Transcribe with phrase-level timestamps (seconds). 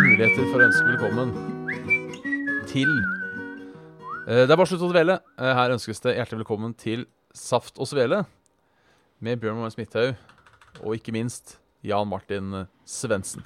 [0.00, 1.34] muligheter for å ønske velkommen
[2.70, 2.92] til
[4.22, 5.16] Eh, Det er bare slutt å dvele.
[5.36, 8.20] Eh, Her ønskes det hjertelig velkommen til Saft og Svele
[9.18, 10.14] med Bjørn Moen Smithaug
[10.78, 13.42] og ikke minst Jan Martin Svendsen.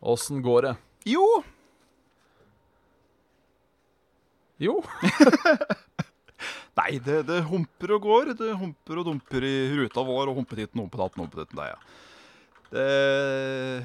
[0.00, 0.72] Åssen går det?
[1.12, 1.26] Jo,
[4.58, 4.78] Jo,
[6.78, 8.32] Nei, det, det humper og går.
[8.38, 11.78] Det humper og dumper i ruta vår, og humpetitten, humpetatten, humpetitten, det, ja.
[12.72, 13.84] Det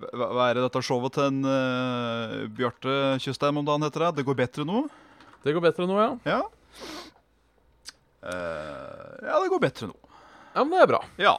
[0.00, 4.12] hva, hva er det dette showet til en uh, Bjarte Tjøstheim om dagen heter det?
[4.18, 4.84] Det går bedre nå?
[5.44, 6.12] det går bedre nå, ja.
[6.24, 6.38] Ja.
[8.24, 9.98] uh, ja, det går bedre nå.
[10.54, 11.02] Ja, men det er bra.
[11.20, 11.34] Ja.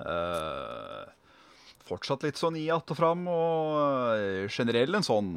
[0.00, 1.08] Uh,
[1.88, 5.32] fortsatt litt sånn i att og fram, og generell en sånn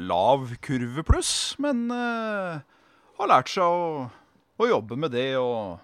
[0.00, 4.08] lav kurve pluss, men har lært seg å,
[4.56, 5.78] å jobbe med det og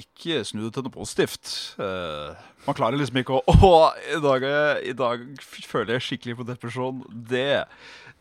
[0.00, 1.50] ikke snu det til noe positivt.
[1.80, 3.72] Uh, man klarer liksom ikke å Å,
[4.16, 4.46] i dag,
[4.86, 7.02] i dag føler jeg skikkelig på depresjon.
[7.30, 7.64] Det,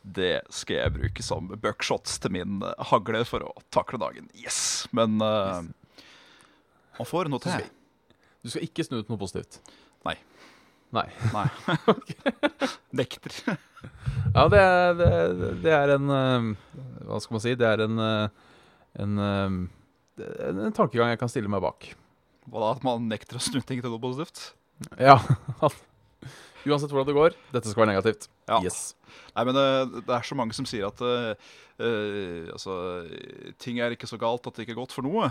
[0.03, 4.29] det skal jeg bruke som buckshots til min hagle for å takle dagen.
[4.37, 4.87] Yes!
[4.95, 5.61] Men uh,
[6.99, 7.69] man får noe til.
[8.43, 9.61] Du skal ikke snu ut noe positivt.
[10.07, 10.17] Nei.
[10.95, 11.07] Nei.
[11.35, 11.47] Nei.
[12.99, 13.35] Nekter.
[14.35, 15.09] Ja, det er, det,
[15.63, 16.47] det er en eh,
[17.07, 17.53] Hva skal man si?
[17.57, 18.01] Det er en
[18.93, 19.69] en,
[20.19, 21.91] en, tankegang jeg kan stille meg bak.
[22.49, 22.71] Hva da?
[22.75, 24.53] At man nekter å snu ting til noe positivt?
[24.99, 25.17] Ja.
[26.67, 28.29] Uansett hvordan det går, dette skal være negativt.
[28.49, 28.59] Ja.
[28.65, 28.93] Yes.
[29.35, 29.67] Nei, men det,
[30.07, 32.75] det er så mange som sier at eh, eh, altså,
[33.61, 35.29] ting er ikke så galt at det ikke er godt for noe.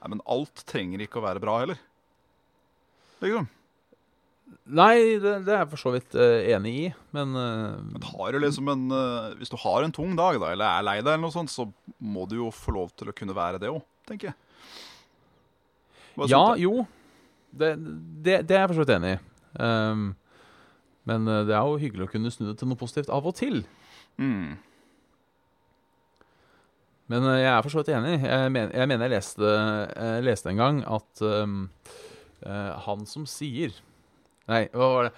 [0.00, 1.78] Nei, men alt trenger ikke å være bra heller.
[3.22, 3.46] Liksom.
[4.64, 6.84] Nei, det, det er jeg for så vidt uh, enig i,
[7.16, 10.52] men uh, Men har du liksom en, eh, hvis du har en tung dag, da,
[10.54, 11.66] eller er lei deg, eller noe sånt, så
[12.00, 14.36] må du jo få lov til å kunne være det òg, tenker jeg.
[16.14, 16.84] Hva Ja, jo.
[17.54, 17.74] Det,
[18.24, 19.18] det, det er jeg for så vidt enig i.
[19.54, 20.06] Um,
[21.08, 23.36] men eh, det er jo hyggelig å kunne snu det til noe positivt av og
[23.38, 23.60] til.
[24.18, 24.56] Mm.
[27.12, 28.16] Men eh, jeg er for så vidt enig.
[28.22, 29.52] Jeg, men, jeg mener jeg leste,
[29.92, 31.60] jeg leste en gang at um,
[32.46, 33.76] uh, han som sier
[34.44, 35.14] Nei, hva var det?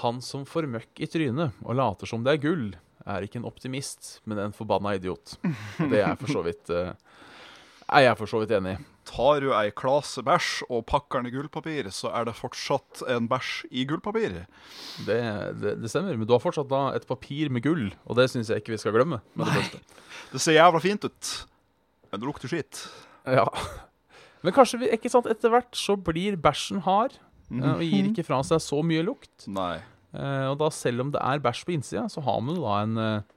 [0.00, 2.70] Han som får møkk i trynet og later som det er gull,
[3.04, 5.34] er ikke en optimist, men en forbanna idiot.
[5.42, 6.94] Og det er for så vidt eh,
[7.90, 8.82] er jeg for så vidt enig i.
[9.10, 13.26] Tar du ei klase bæsj og pakker den i gullpapir, så er det fortsatt en
[13.30, 14.36] bæsj i gullpapir.
[15.06, 15.18] Det,
[15.60, 16.18] det, det stemmer.
[16.18, 18.80] Men du har fortsatt da et papir med gull, og det syns jeg ikke vi
[18.82, 19.22] skal glemme.
[19.34, 19.80] Med det.
[20.30, 21.28] Det ser jævla fint ut,
[22.12, 22.84] men det lukter skitt.
[23.26, 23.48] Ja.
[24.44, 28.24] Men kanskje vi, ikke sant, etter hvert så blir bæsjen hard eh, og gir ikke
[28.28, 29.48] fra seg så mye lukt.
[29.50, 29.80] Nei.
[30.14, 32.94] Eh, og da selv om det er bæsj på innsida, så har man da en,
[33.02, 33.34] eh,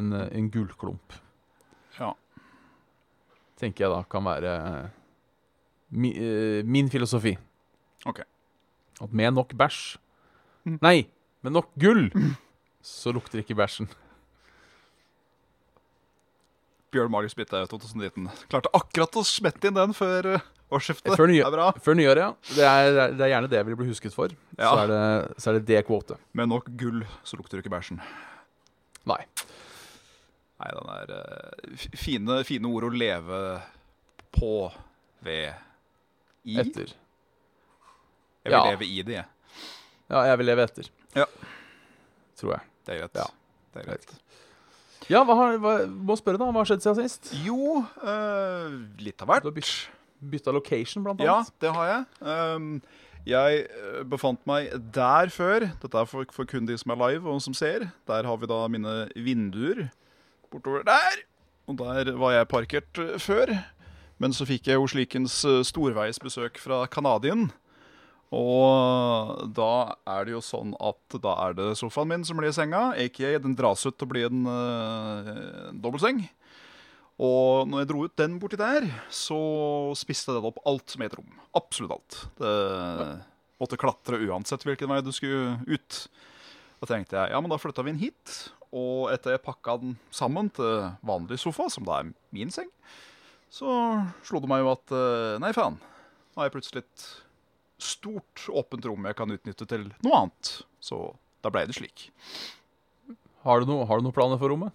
[0.00, 1.18] en, en gullklump.
[1.98, 2.14] Ja.
[3.60, 4.94] Tenker jeg da kan være eh,
[5.94, 7.36] mi, eh, min filosofi.
[8.08, 8.24] Ok.
[9.02, 9.98] At med nok bæsj
[10.64, 10.78] Mm.
[10.80, 11.04] Nei,
[11.44, 12.06] med nok gull
[12.84, 13.88] så lukter ikke bæsjen.
[16.94, 18.30] Bjørn Marius Bitte 2019.
[18.48, 21.16] Klarte akkurat å smette inn den før uh, årsskiftet.
[21.18, 22.54] Før, nye, Det før nyåret, ja.
[22.54, 24.32] Det er, det er gjerne det jeg vil bli husket for.
[24.56, 24.70] Ja.
[24.70, 25.02] Så, er det,
[25.42, 26.22] så er det det kvotet.
[26.32, 28.00] Med nok gull så lukter det ikke bæsjen.
[29.10, 29.20] Nei.
[30.64, 33.40] Nei, den er eh, fine, fine ord å leve
[34.32, 34.52] på
[35.24, 35.52] ved
[36.48, 36.56] i.
[36.60, 36.94] Etter.
[38.44, 38.64] Jeg vil Ja.
[38.70, 39.26] leve i det, jeg.
[40.08, 40.88] Ja, jeg vil leve etter.
[41.16, 41.26] Ja.
[42.36, 42.62] Tror jeg.
[42.84, 43.14] Det er greit.
[43.20, 43.26] Ja.
[43.74, 44.14] Det er greit.
[45.12, 47.32] Ja, hva har, hva, må spørre da, hva har skjedd siden sist?
[47.44, 49.44] Jo, eh, litt av hvert.
[49.44, 49.72] Du har byt,
[50.32, 51.28] bytta location, blant annet.
[51.28, 52.06] Ja, det har jeg.
[52.24, 52.70] Um,
[53.28, 55.68] jeg eh, befant meg der før.
[55.80, 57.90] Dette er for, for kun de som er live og som ser.
[58.08, 59.90] Der har vi da mine vinduer
[60.54, 61.24] bortover der.
[61.68, 63.52] Og der var jeg parkert eh, før.
[64.22, 67.48] Men så fikk jeg jo slikens eh, storveisbesøk fra Canadien.
[68.34, 72.56] Og da er det jo sånn at da er det sofaen min som blir i
[72.56, 72.88] senga.
[72.98, 76.24] Aka den dras ut til å bli en uh, dobbeltseng.
[77.22, 79.38] Og når jeg dro ut den borti der, så
[79.98, 81.30] spiste den opp alt som het rom.
[81.54, 82.18] Absolutt alt.
[82.40, 82.54] Det
[83.62, 86.00] måtte klatre uansett hvilken vei du skulle ut.
[86.82, 88.34] Da tenkte jeg ja, men da flytta vi inn hit.
[88.74, 92.70] Og etter jeg pakka den sammen til vanlig sofa, som da er min seng,
[93.52, 93.70] så
[94.26, 95.78] slo det meg jo at eh, nei, faen.
[96.34, 97.04] Nå har jeg plutselig et
[97.84, 100.52] stort, åpent rom jeg kan utnytte til noe annet.
[100.82, 100.98] Så
[101.44, 102.08] da ble det slik.
[103.44, 104.74] Har du, no, har du noen planer for rommet?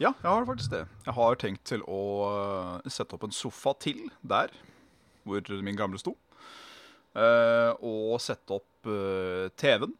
[0.00, 0.84] Ja, jeg har faktisk det.
[1.04, 2.00] Jeg har tenkt til å
[2.30, 4.54] eh, sette opp en sofa til der
[5.24, 6.16] hvor min gamle sto.
[7.12, 8.88] Eh, og sette opp
[9.60, 9.92] TV-en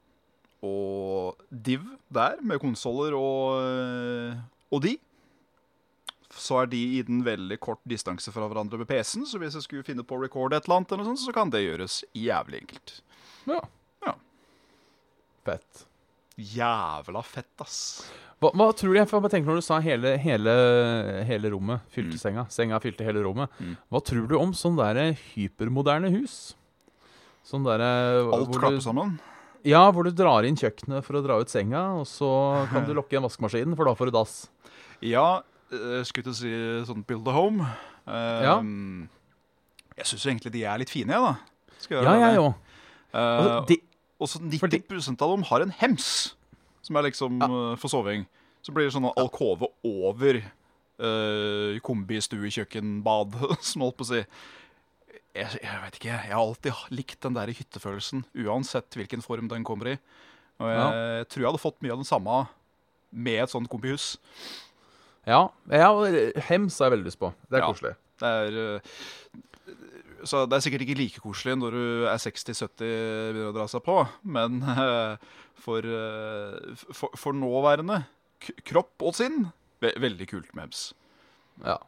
[0.64, 1.84] og Div
[2.14, 4.38] der, med konsoller og, eh,
[4.72, 4.96] og de.
[6.34, 9.62] Så er de i den veldig kort distanse fra hverandre med PC-en, så hvis jeg
[9.68, 12.00] skulle finne på å recorde et eller annet, eller noe sånt, så kan det gjøres
[12.18, 12.96] jævlig enkelt.
[13.46, 13.60] Ja.
[14.08, 14.14] Ja.
[15.46, 15.84] Fett.
[16.40, 17.76] Jævla fett, ass.
[18.42, 20.52] Hva, hva tror du, jeg bare tenker Når du sa hele, hele,
[21.28, 23.76] hele rommet fylte senga, senga fylte hele rommet, Mm.
[23.92, 26.56] hva tror du om sånn derre hypermoderne hus?
[27.46, 27.86] Sånn derre
[28.24, 29.14] Alt klapper klapper du- sammen.
[29.64, 32.28] Ja, hvor du drar inn kjøkkenet for å dra ut senga, og så
[32.72, 34.34] kan du lokke igjen vaskemaskinen, for da får du dass.
[35.04, 36.52] Ja, eh, skulle til å si
[36.90, 37.64] sånn build a home.
[38.06, 38.58] Eh, Ja.
[39.94, 41.34] Jeg syns egentlig de er litt fine, jeg, da.
[41.78, 42.54] Skal Ja, jeg òg.
[43.14, 43.76] Eh, De,
[44.20, 46.34] Og så 90 fordi- av dem har en hems,
[46.82, 47.76] som er liksom ja.
[47.76, 48.26] for soving.
[48.62, 50.42] Så blir det sånn alkove over
[51.00, 54.20] uh, kombi, stue, kjøkken, bad, som holdt på å si.
[55.34, 59.64] Jeg, jeg vet ikke, jeg har alltid likt den der hyttefølelsen, uansett hvilken form den
[59.66, 59.96] kommer i.
[60.62, 62.36] Og jeg tror jeg hadde fått mye av den samme
[63.14, 64.12] med et sånt kompihus.
[65.26, 65.88] ja, ja,
[66.48, 67.32] hems har jeg veldig lyst på.
[67.50, 67.72] Det er Ja.
[67.72, 67.94] koselig.
[68.22, 68.80] Det er, eh,
[70.24, 72.78] så det er sikkert ikke like koselig når du er 60-70
[73.34, 75.16] begynner å dra seg på, men eh,
[75.64, 78.04] for, eh, for, for nåværende
[78.64, 79.48] kropp og sinn
[79.82, 80.92] veldig kult med hems.
[81.64, 81.78] Ja.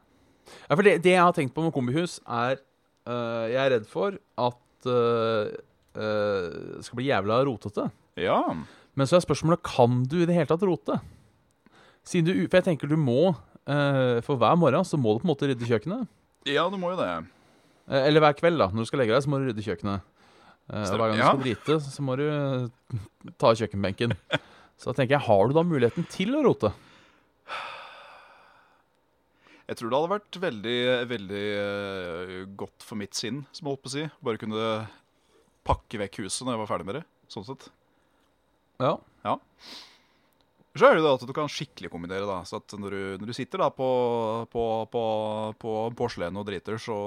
[0.68, 2.58] ja for det, det jeg har tenkt på med kombihus, er
[3.06, 5.52] øh, Jeg er redd for at uh,
[5.96, 7.88] uh, det skal bli jævla rotete.
[8.20, 8.40] Ja.
[8.96, 10.98] Men så er spørsmålet kan du i det hele tatt rote.
[12.06, 13.34] Siden du, for jeg tenker du må
[13.66, 16.06] For hver morgen så må du på en måte rydde kjøkkenet.
[16.46, 17.08] ja, du må jo det.
[17.90, 18.68] Eh, Eller hver kveld, da.
[18.70, 20.04] Når du skal legge deg, så må du rydde kjøkkenet.
[20.70, 21.32] Eh, hver gang du Ja.
[21.32, 22.22] skal drite, så må du
[23.42, 24.14] ta kjøkkenbenken.
[24.78, 26.70] Så da tenker jeg, har du da muligheten til å rote?
[29.66, 30.76] Jeg tror det hadde vært veldig,
[31.10, 34.04] veldig eh, godt for mitt sinn, som jeg holdt på å si.
[34.22, 34.68] Bare kunne
[35.66, 37.04] pakke vekk huset når jeg var ferdig med det.
[37.32, 37.66] Sånn sett.
[38.78, 38.92] Ja.
[39.26, 39.34] ja.
[40.76, 42.28] Så er det jo at du kan skikkelig kombinere.
[42.28, 43.88] da, så at Når du, når du sitter da på,
[44.52, 45.02] på, på,
[45.62, 46.98] på porselenet og driter, så,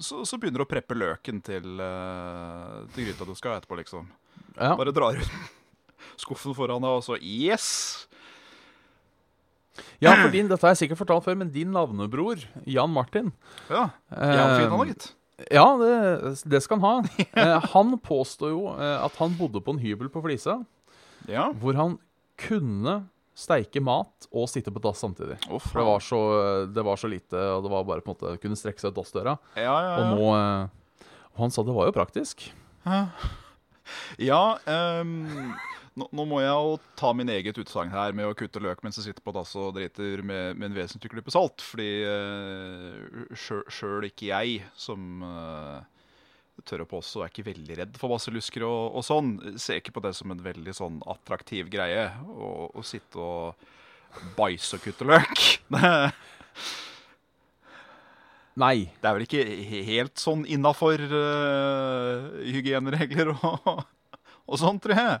[0.00, 3.80] så, så begynner du å preppe løken til, eh, til gryta du skal ha etterpå,
[3.82, 4.08] liksom.
[4.54, 4.72] ja.
[4.78, 5.36] Bare drar ut
[6.22, 7.68] skuffen foran deg, og så yes!
[10.04, 13.30] Ja, for din, dette har jeg sikkert fortalt før, men din navnebror, Jan Martin
[13.70, 15.06] Ja, eh, Jan fin han gitt.
[15.50, 17.24] Ja, det, det skal han ha.
[17.32, 20.58] Eh, han påstår jo eh, at han bodde på en hybel på Flisa,
[21.30, 21.48] Ja.
[21.56, 21.96] hvor han
[22.42, 22.98] kunne
[23.38, 25.38] steike mat og sitte på dass samtidig.
[25.48, 26.18] Oh, For det var, så,
[26.68, 28.98] det var så lite, og det var bare på en måte kunne strekke seg ut
[29.00, 29.38] dassdøra.
[29.56, 30.10] Ja, ja, Og ja.
[30.12, 32.44] nå eh, Og han sa det var jo praktisk.
[34.20, 35.52] Ja, ehm,
[35.98, 38.98] nå, nå må jeg jo ta min eget utsagn her med å kutte løk mens
[38.98, 41.64] jeg sitter på dass og driter med, med en vesentlig klype salt.
[41.64, 45.82] Fordi uh, sjøl ikke jeg, som uh,
[46.68, 50.04] tør å påstå er ikke veldig redd for basillusker og, og sånn, ser ikke på
[50.04, 53.68] det som en veldig sånn attraktiv greie å, å sitte og
[54.36, 55.44] bæsje og kutte løk.
[58.62, 58.76] Nei.
[59.00, 59.44] Det er vel ikke
[59.88, 63.84] helt sånn innafor uh, hygieneregler og,
[64.44, 65.20] og sånt, tror jeg.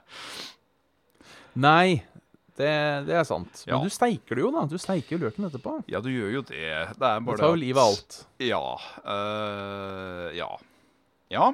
[1.54, 2.02] Nei.
[2.52, 2.68] Det,
[3.08, 3.62] det er sant.
[3.64, 3.78] Ja.
[3.78, 4.66] Men du steiker det jo, da.
[4.68, 5.78] Du steiker jo løken etterpå.
[5.90, 6.68] Ja, du gjør jo det.
[6.98, 8.18] Det er bare tar jo livet av alt.
[8.44, 8.62] Ja.
[9.06, 10.50] Uh, ja.
[11.32, 11.48] Ja.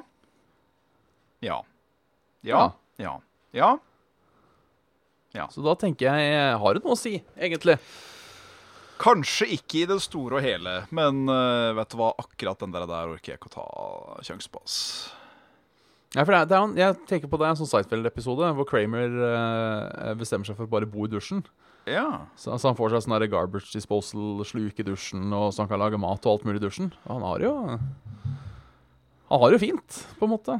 [1.39, 1.59] Ja.
[2.43, 3.15] Ja.
[3.55, 3.71] Ja.
[5.31, 5.47] Ja.
[5.53, 7.77] Så da tenker jeg har det noe å si, egentlig.
[8.99, 12.83] Kanskje ikke i det store og hele, men uh, vet du hva, akkurat den der,
[12.89, 14.59] der orker jeg ikke å ta sjanse på.
[14.65, 14.81] ass.
[16.15, 18.47] Ja, for det er, det er, en- jeg tenker på det er en sånn Seinfeld-episode
[18.57, 21.43] hvor Kramer eh, bestemmer seg for å bare bo i dusjen.
[21.89, 22.25] Ja.
[22.37, 25.99] Så, altså, han får seg sånn garbage disposal-sluk i dusjen, og så han kan lage
[26.01, 26.89] mat og alt mulig i dusjen.
[27.05, 27.53] Og han har jo
[29.29, 30.55] Han har jo fint, på en måte.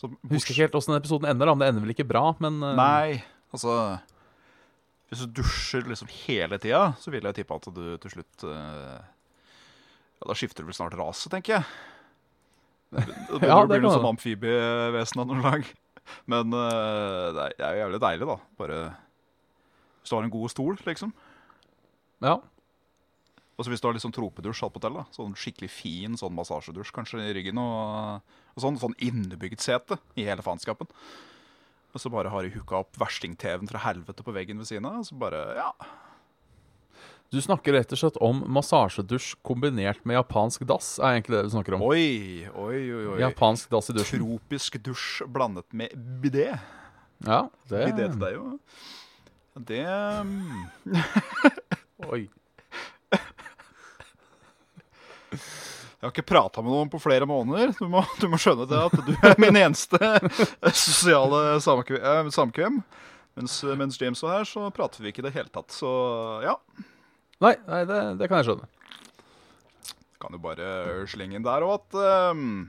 [0.00, 2.26] Så, husker ikke helt åssen den episoden ender, da, men det ender vel ikke bra,
[2.40, 3.22] men eh, Nei,
[3.52, 3.74] altså
[5.10, 9.00] Hvis du dusjer liksom hele tida, så vil jeg tippe at du til slutt øh,
[9.00, 11.68] Ja, da skifter du vel snart rase, tenker jeg.
[12.90, 13.04] Det
[13.38, 15.66] blir Ja, det blir som amfibievesen av noe slag.
[16.26, 18.36] Men uh, det er- er jo jævlig deilig, da.
[18.58, 18.78] Bare
[20.00, 21.12] Hvis du har en god stol, liksom.
[22.24, 22.34] Ja.
[23.56, 26.90] Og så hvis du har litt sånn tropedusj på hotellet, Sånn skikkelig fin sånn massasjedusj
[26.96, 28.22] kanskje i ryggen, og,
[28.56, 30.88] og sånn, sånn innebygd sete i hele faenskapen.
[31.94, 35.00] Og så bare har de hooka opp versting-TV-en fra helvete på veggen ved siden av,
[35.02, 35.70] og så bare Ja.
[37.30, 41.52] Du snakker rett og slett om massasjedusj kombinert med japansk dass, er egentlig det du
[41.52, 41.84] snakker om.
[41.86, 43.04] Oi, oi, oi.
[43.12, 43.18] oi.
[43.22, 44.24] Japansk dass i dusjen.
[44.24, 46.48] Tropisk dusj blandet med bidé.
[47.22, 48.58] Ja, det Bidé til deg, jo.
[49.70, 49.84] Det
[50.26, 50.66] mm,
[52.10, 52.24] Oi.
[55.30, 57.76] Jeg har ikke prata med noen på flere måneder.
[57.78, 59.98] Du må, du må skjønne det at du er min eneste
[60.72, 62.00] sosiale samkvem.
[62.02, 62.82] eh, samkvem.
[63.38, 65.70] Mens, mens James var her, så prater vi ikke i det hele tatt.
[65.76, 65.90] Så
[66.42, 66.56] ja,
[67.40, 68.68] Nei, nei det, det kan jeg skjønne.
[70.20, 70.68] kan jo bare
[71.08, 71.96] slenge inn der òg at
[72.34, 72.68] um,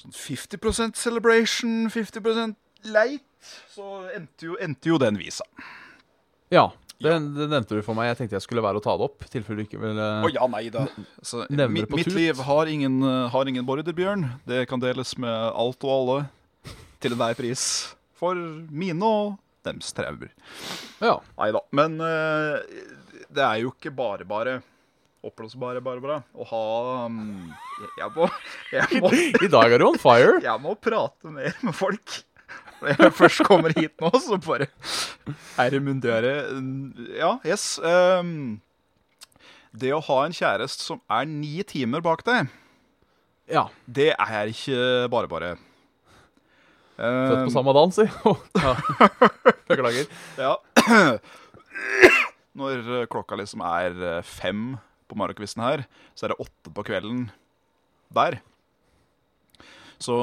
[0.00, 2.54] Sånn 50% celebration, 50%
[2.88, 3.50] late.
[3.68, 3.84] Så
[4.16, 5.44] endte jo, endte jo den visa.
[6.52, 8.10] Ja, det, det nevnte du for meg.
[8.10, 9.26] Jeg tenkte jeg skulle være å ta det opp.
[9.32, 10.86] tilfelle du ikke ville oh, ja, nei da.
[11.20, 13.00] Så, Nevner mitt mitt liv har ingen,
[13.32, 14.24] har ingen borderbjørn.
[14.48, 16.18] Det kan deles med alt og alle
[17.00, 17.62] til enhver pris.
[18.20, 20.32] For mine og dems traumer.
[21.02, 21.18] Ja.
[21.40, 21.62] Nei da.
[21.76, 22.82] Men eh,
[23.30, 24.60] det er jo ikke bare bare
[25.26, 26.60] oppblåsbare bare bare å ha
[27.04, 27.50] um,
[27.98, 28.28] jeg, må,
[28.72, 29.10] jeg, må,
[29.44, 30.38] I dag er du on fire.
[30.48, 32.20] jeg må prate mer med folk.
[32.80, 34.70] Når jeg først kommer hit nå, så bare
[35.60, 36.32] er det munndøre.
[37.18, 37.74] Ja, yes.
[37.84, 38.62] Um,
[39.76, 42.48] det å ha en kjæreste som er ni timer bak deg,
[43.52, 43.68] Ja.
[43.86, 45.52] det er ikke bare bare.
[47.00, 48.04] Født Ehm, på samme dans, si.
[48.64, 48.74] ja.
[49.70, 50.06] Beklager.
[50.36, 50.56] Ja.
[52.60, 54.74] Når eh, klokka liksom er eh, fem
[55.08, 57.30] på morgenkvisten her, så er det åtte på kvelden
[58.14, 58.40] der.
[60.00, 60.16] Så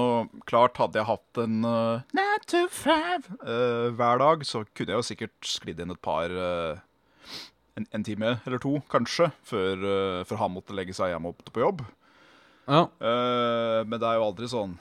[0.50, 4.98] klart, hadde jeg hatt en uh, nine to five uh, hver dag, så kunne jeg
[4.98, 6.80] jo sikkert sklidd inn et par uh,
[7.78, 11.46] en, en time eller to, kanskje, før, uh, før han måtte legge seg hjemme opp
[11.54, 11.86] på jobb.
[12.68, 12.82] Ja.
[13.00, 14.74] Men det er jo aldri sånn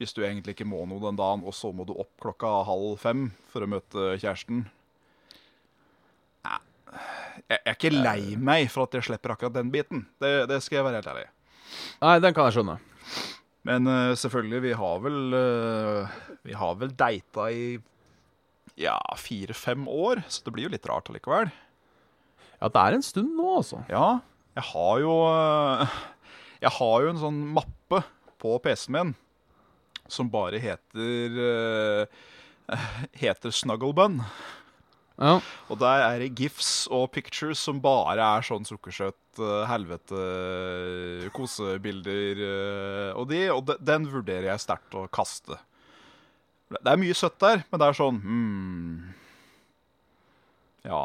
[0.00, 2.96] Hvis du egentlig ikke må noe den dagen, og så må du opp klokka halv
[3.02, 4.64] fem for å møte kjæresten
[6.44, 6.58] Nei,
[7.52, 10.04] Jeg er ikke lei meg for at jeg slipper akkurat den biten.
[10.22, 11.28] Det, det skal jeg være helt ærlig.
[12.02, 12.76] Nei, den kan jeg skjønne.
[13.64, 17.66] Men uh, selvfølgelig, vi har vel uh, Vi har vel data i
[18.74, 21.52] ja, fire-fem år, så det blir jo litt rart allikevel.
[22.58, 23.84] Ja, det er en stund nå, altså.
[23.86, 24.18] Ja,
[24.58, 25.98] jeg har jo uh,
[26.58, 28.02] Jeg har jo en sånn mappe
[28.42, 29.14] på PC-en min
[30.10, 32.22] som bare heter uh,
[33.22, 34.22] Heter Snugglebun.
[35.14, 35.38] Ja.
[35.70, 40.22] Og der er det gifs og pictures som bare er sånn sukkersøt eh, helvete
[41.36, 45.60] kosebilder eh, og de, og de, den vurderer jeg sterkt å kaste.
[46.74, 48.96] Det er mye søtt der, men det er sånn hmm,
[50.88, 51.04] Ja.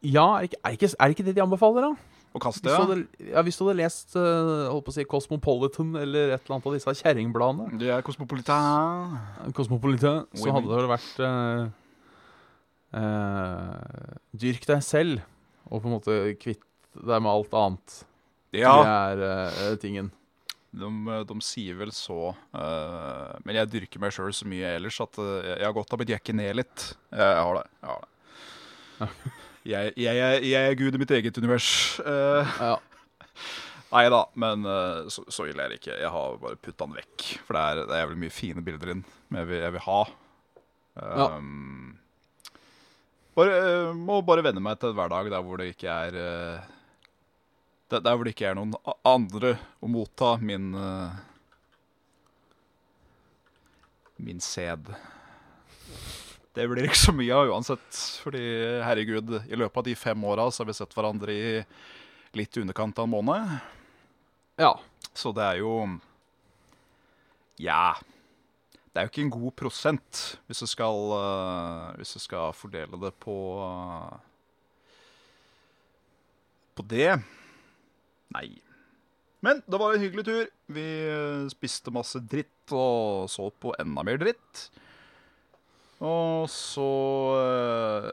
[0.00, 2.09] Ja, er er, ikke, er det ikke det de anbefaler, da?
[2.30, 2.96] Å kaste, ja.
[3.32, 6.68] ja, hvis du hadde lest uh, holdt på å si Cosmopolitan eller et eller annet
[6.70, 9.16] av disse kjerringbladene, Det er Cosmopolitan.
[9.56, 11.64] Cosmopolitan, så hadde det vært uh,
[12.94, 15.26] uh, Dyrk deg selv,
[15.66, 16.62] og på en måte kvitt
[16.94, 17.98] deg med alt annet.
[18.54, 18.78] Ja.
[19.18, 19.34] Det
[19.66, 20.14] er tingen.
[20.70, 20.86] De,
[21.26, 25.56] de sier vel så eh, Men jeg dyrker meg sjøl så mye ellers at eh,
[25.56, 26.84] jeg har godt av å jekke ned litt.
[27.10, 27.64] Jeg har det.
[27.80, 28.10] Jeg har det.
[29.68, 30.16] Jeg, jeg,
[30.48, 31.68] jeg er gud i mitt eget univers.
[32.00, 32.76] Uh, Ja.
[33.94, 35.98] nei da, men uh, så, så ille er det ikke.
[36.00, 37.26] Jeg har bare putta den vekk.
[37.44, 40.00] For det er, det er jævlig mye fine bilder inn jeg vil, jeg vil ha.
[41.00, 41.26] Ja.
[41.36, 41.96] Um,
[43.38, 46.16] bare, eh, må bare venne meg til en hverdag der hvor det ikke er
[47.88, 48.74] der, der hvor det ikke er noen
[49.06, 50.72] andre å motta min
[54.20, 54.90] Min sæd.
[56.56, 57.98] Det blir ikke så mye av uansett.
[58.24, 58.42] Fordi
[58.82, 61.50] herregud, i løpet av de fem åra så har vi sett hverandre i
[62.38, 63.58] litt i underkant av en måned.
[64.60, 64.78] ja.
[65.14, 66.00] Så det er jo
[67.58, 67.98] Ja.
[68.90, 72.98] Det er jo ikke en god prosent hvis du skal, uh, hvis du skal fordele
[72.98, 74.18] det på uh,
[76.74, 77.20] På det.
[78.34, 78.60] Nei.
[79.42, 80.46] Men det var en hyggelig tur.
[80.68, 84.68] Vi eh, spiste masse dritt og så på enda mer dritt.
[86.00, 86.88] Og så
[87.36, 88.10] eh,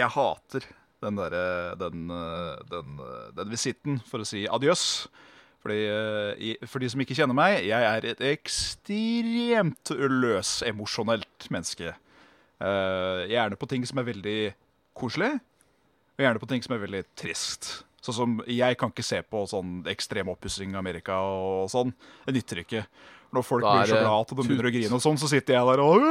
[0.00, 0.66] Jeg hater
[0.98, 4.84] den derre den, eh, den, eh, den visitten for å si adjøs.
[5.58, 11.96] Fordi, for de som ikke kjenner meg, jeg er et ekstremt løs emosjonelt menneske.
[12.62, 14.36] Gjerne på ting som er veldig
[14.96, 15.32] koselig,
[16.14, 17.72] og gjerne på ting som er veldig trist.
[17.98, 21.90] Sånn som Jeg kan ikke se på sånn ekstrem oppussing i Amerika og sånn.
[22.24, 22.84] Det nytter ikke.
[23.34, 25.58] Når folk blir så glade glad at de begynner å grine, og sånn, så sitter
[25.58, 26.06] jeg der og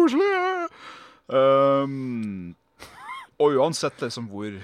[0.00, 0.68] koselig!
[1.30, 2.56] Um,
[3.38, 4.56] og uansett liksom hvor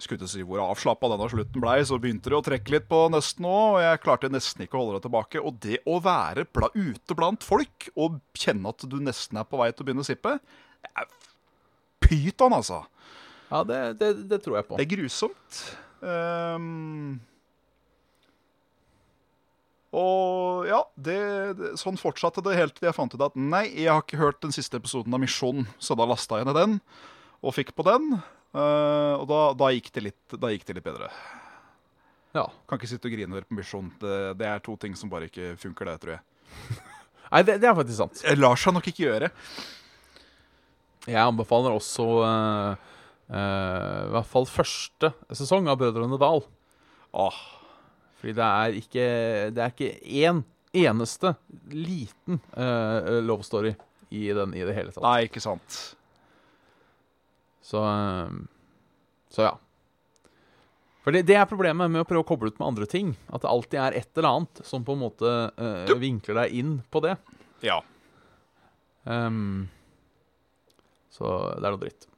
[0.00, 3.46] skulle si hvor avslappa denne slutten blei, så begynte det å trekke litt på nøsten
[3.48, 5.42] òg, og jeg klarte nesten ikke å holde det tilbake.
[5.44, 9.60] Og det å være bla, ute blant folk og kjenne at du nesten er på
[9.60, 10.38] vei til å begynne å sippe,
[10.80, 11.10] det er
[12.06, 12.82] pyton, altså.
[13.50, 14.78] Ja, det, det, det tror jeg på.
[14.78, 15.60] Det er grusomt.
[16.06, 17.18] Ehm,
[19.90, 21.18] og ja, det,
[21.58, 24.38] det, sånn fortsatte det helt til jeg fant ut at nei, jeg har ikke hørt
[24.44, 26.76] den siste episoden av Misjon, så da lasta jeg ned den
[27.40, 28.12] og fikk på den.
[28.50, 31.10] Uh, og da, da, gikk det litt, da gikk det litt bedre.
[32.36, 32.46] Ja.
[32.70, 33.90] Kan ikke sitte og grine over på Misjon.
[34.02, 36.78] Det, det er to ting som bare ikke funker, det, tror jeg.
[37.32, 38.22] Nei, det, er faktisk sant.
[38.22, 39.30] Det lar seg nok ikke gjøre.
[41.08, 42.90] Jeg anbefaler også uh,
[43.32, 46.44] uh, i hvert fall første sesong av Brødrene Dal.
[47.10, 47.40] Åh,
[48.20, 49.04] Fordi det er ikke
[49.56, 50.42] Det er ikke én
[50.76, 51.32] eneste
[51.72, 53.72] liten uh, love story
[54.14, 55.02] i den i det hele tatt.
[55.02, 55.78] nei, ikke sant.
[57.66, 58.30] Så uh,
[59.34, 59.56] Så ja.
[61.00, 63.14] For det, det er problemet med å prøve å koble ut med andre ting.
[63.32, 66.74] At det alltid er et eller annet som på en måte uh, vinkler deg inn
[66.92, 67.16] på det.
[67.64, 67.80] Ja.
[69.08, 69.70] Um,
[71.10, 72.09] så det er noe dritt.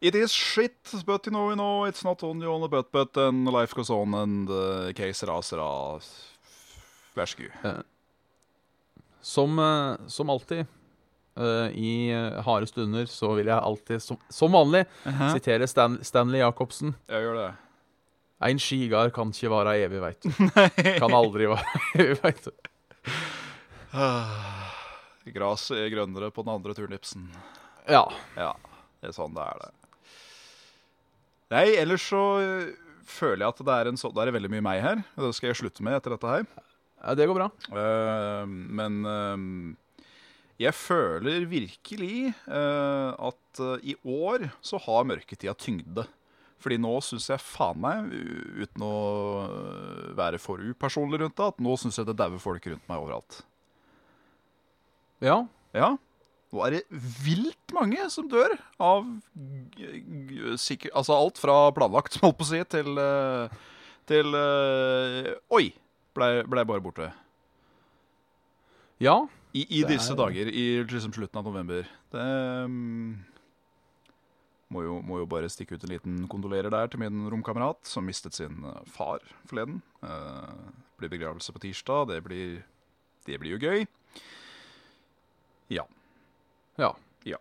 [0.00, 3.16] It is shit, but you know, you know, it's not only on the butt, but
[3.16, 6.04] and life goes on, and the case raser av.
[7.16, 7.84] Vær så god.
[9.20, 10.66] Som, eh, som alltid
[11.38, 14.80] Uh, i uh, harde stunder så vil jeg alltid, som, som vanlig,
[15.30, 16.96] sitere Stan, Stanley Jacobsen.
[17.06, 17.52] Jeg gjør det.
[18.42, 20.32] Ein skigard kan ikke være evig, veit du.
[20.98, 22.50] Kan aldri være evig, veit du.
[25.38, 27.30] Gresset er grønnere på den andre turnipsen.
[27.86, 28.02] Ja.
[28.34, 28.56] Ja,
[28.98, 29.77] det er sånn det er, det.
[31.54, 32.70] Nei, ellers så øh,
[33.08, 35.02] føler jeg at det er, en så, det er veldig mye meg her.
[35.16, 36.48] Det skal jeg slutte med etter dette her.
[37.00, 37.48] ja, det går bra.
[37.72, 39.38] Uh, men uh,
[40.58, 46.04] jeg føler virkelig uh, at eh, i år så har mørketida tyngde.
[46.58, 48.08] Fordi nå syns jeg faen meg,
[48.58, 48.94] uten å
[50.18, 53.38] være for upersonlig rundt det, at nå syns jeg det dauer folk rundt meg overalt.
[55.22, 55.44] Ja.
[55.76, 55.92] Ja.
[56.48, 59.04] Nå er det vilt mange som dør av
[60.56, 63.58] sikker, Altså alt fra planlagt, som holdt på å si, til eh,
[64.08, 65.66] Til eh, Oi!
[66.16, 67.10] Blei ble bare borte.
[68.98, 69.20] Ja.
[69.54, 71.86] I, i disse er- dager, i liksom slutten av november.
[72.10, 72.24] Det
[72.64, 73.12] um,
[74.72, 78.08] må, jo, må jo bare stikke ut en liten kondolerer der til min romkamerat, som
[78.08, 79.78] mistet sin eh, far forleden.
[80.02, 82.10] Uh, blir begravelse på tirsdag.
[82.10, 82.58] Det blir,
[83.28, 83.86] det blir jo gøy.
[85.70, 85.86] Ja.
[86.78, 86.92] Ja.
[87.26, 87.40] Ja.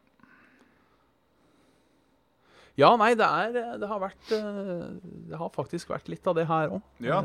[2.78, 4.84] Ja, nei, det er Det har vært eh,
[5.32, 6.84] Det har faktisk vært litt av det her òg.
[7.04, 7.22] Ja.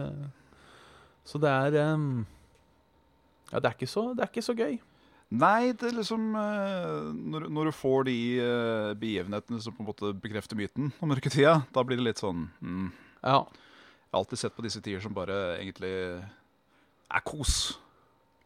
[1.25, 1.77] Så det er
[3.53, 4.79] Ja, det er så, det er ikke så gøy.
[5.33, 9.89] Nei, det er liksom eh, når, når du får de eh, begivenhetene som på en
[9.89, 12.91] måte bekrefter myten om mørketida, da blir det litt sånn mm,
[13.23, 13.39] Ja.
[13.49, 17.79] Jeg har alltid sett på disse tider som bare egentlig er kos.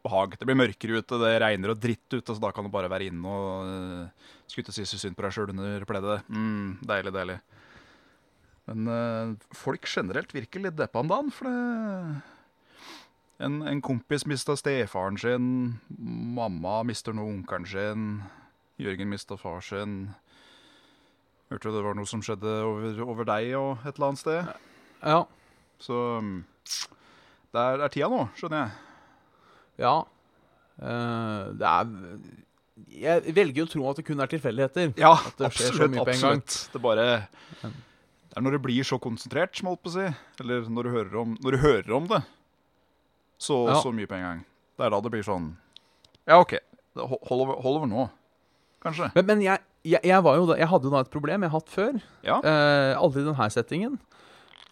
[0.07, 0.39] Behag.
[0.39, 3.11] Det blir mørkere ute, det regner og dritt ute, så da kan du bare være
[3.11, 6.31] inne og uh, skulle ikke si så synd på deg sjøl under pleddet.
[6.31, 7.37] Mm, deilig, deilig.
[8.71, 11.57] Men uh, folk generelt virker litt deppa om dagen, for det
[13.39, 15.49] en, en kompis mista stefaren sin.
[16.37, 18.07] Mamma mister nå onkelen sin.
[18.81, 20.15] Jørgen mista far sin.
[21.51, 24.49] Hørte det var noe som skjedde over, over deg og et eller annet sted.
[25.03, 25.21] Ja.
[25.79, 26.39] Så mm,
[27.53, 28.86] det er, det er tida nå, skjønner jeg.
[29.81, 29.95] Ja.
[30.77, 31.93] Uh, det er
[32.93, 34.91] Jeg velger å tro at det kun er tilfeldigheter.
[35.01, 35.95] Ja, At det skjer så absolutt.
[35.95, 36.43] mye på en gang.
[36.73, 37.07] Det bare
[37.65, 40.09] Det er når det blir så konsentrert, som holdt på å si.
[40.45, 42.21] Eller når du hører om, du hører om det
[43.41, 43.81] så, Ja.
[43.81, 44.45] så mye på en gang.
[44.77, 45.55] Det er da det blir sånn
[46.27, 46.59] Ja, OK.
[46.97, 48.05] Hold over, hold over nå,
[48.81, 49.11] kanskje.
[49.15, 51.53] Men, men jeg, jeg, jeg, var jo da, jeg hadde jo da et problem jeg
[51.53, 51.99] har hatt før.
[52.25, 52.39] Ja.
[52.41, 53.99] Eh, aldri i denne settingen.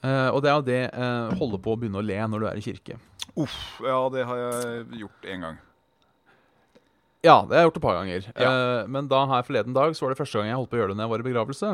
[0.04, 2.48] Eh, og det er jo det eh, holde på å begynne å le når du
[2.48, 2.96] er i kirke.
[3.34, 3.54] Uff.
[3.82, 5.56] Ja, det har jeg gjort én gang.
[7.24, 8.26] Ja, det har jeg gjort et par ganger.
[8.36, 8.50] Ja.
[8.50, 10.82] Eh, men da her forleden dag så var det første gang jeg holdt på å
[10.82, 11.72] gjøre det når jeg var i begravelse.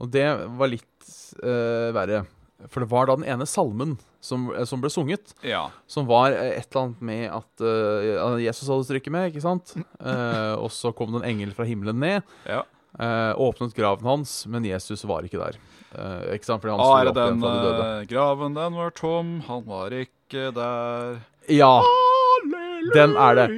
[0.00, 0.26] Og det
[0.60, 2.22] var litt eh, verre.
[2.68, 5.70] For det var da den ene salmen som, eh, som ble sunget, Ja.
[5.88, 9.74] som var eh, et eller annet med at uh, Jesus hadde strykket med, ikke sant?
[10.00, 12.62] Eh, og så kom det en engel fra himmelen ned, ja.
[12.98, 15.58] Eh, åpnet graven hans, men Jesus var ikke der.
[15.90, 16.62] Uh, ikke sant?
[16.62, 20.50] Fordi han Ah, er det den de eh, graven, den var tom, han var ikke
[20.54, 21.20] der.
[21.50, 21.72] Ja,
[22.94, 23.48] den er det.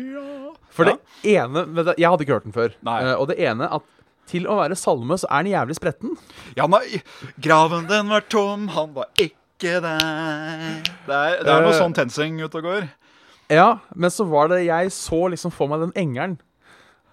[0.72, 0.94] For Ja.
[0.96, 2.72] det ene det- Jeg hadde ikke hørt den før.
[2.86, 3.82] Eh, og det ene at
[4.26, 6.16] til å være salme så er den jævlig spretten.
[6.56, 7.02] Ja, nei,
[7.40, 10.82] graven den var tom, han var ikke der.
[11.06, 12.88] Det er, det er noe sånn tensing ute og går.
[13.50, 16.38] Ja, men så var det jeg så liksom for meg den engelen.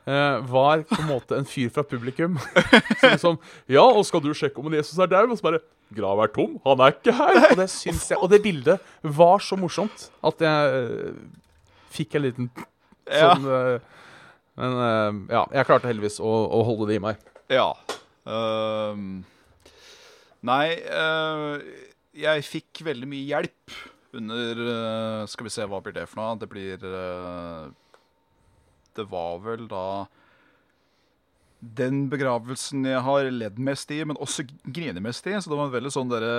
[0.10, 2.38] Eh, var på en måte en fyr fra publikum.
[3.02, 3.38] Som liksom
[3.69, 5.30] Ja, og skal du sjekke om Jesus er daud?
[5.34, 5.62] Og så bare
[5.95, 7.38] Grav er tom, han er ikke her.
[7.48, 11.15] Og det syns jeg Og det bildet var så morsomt at jeg eh,
[11.95, 12.52] fikk en liten
[13.10, 13.32] Ja.
[13.34, 13.80] sånn eh,
[14.60, 17.22] Men eh, ja, jeg klarte heldigvis å, å holde det i meg.
[17.50, 17.72] Ja.
[18.30, 19.24] Ehm,
[20.45, 20.65] nei,
[22.19, 23.78] jeg fikk veldig mye hjelp
[24.19, 24.60] under
[25.32, 26.36] Skal vi se, hva blir det for noe?
[26.41, 26.84] Det blir
[29.00, 29.86] Det var vel da
[31.60, 35.36] den begravelsen jeg har ledd mest i, men også grinet mest i.
[35.36, 36.32] Så det var en veldig sånn dere,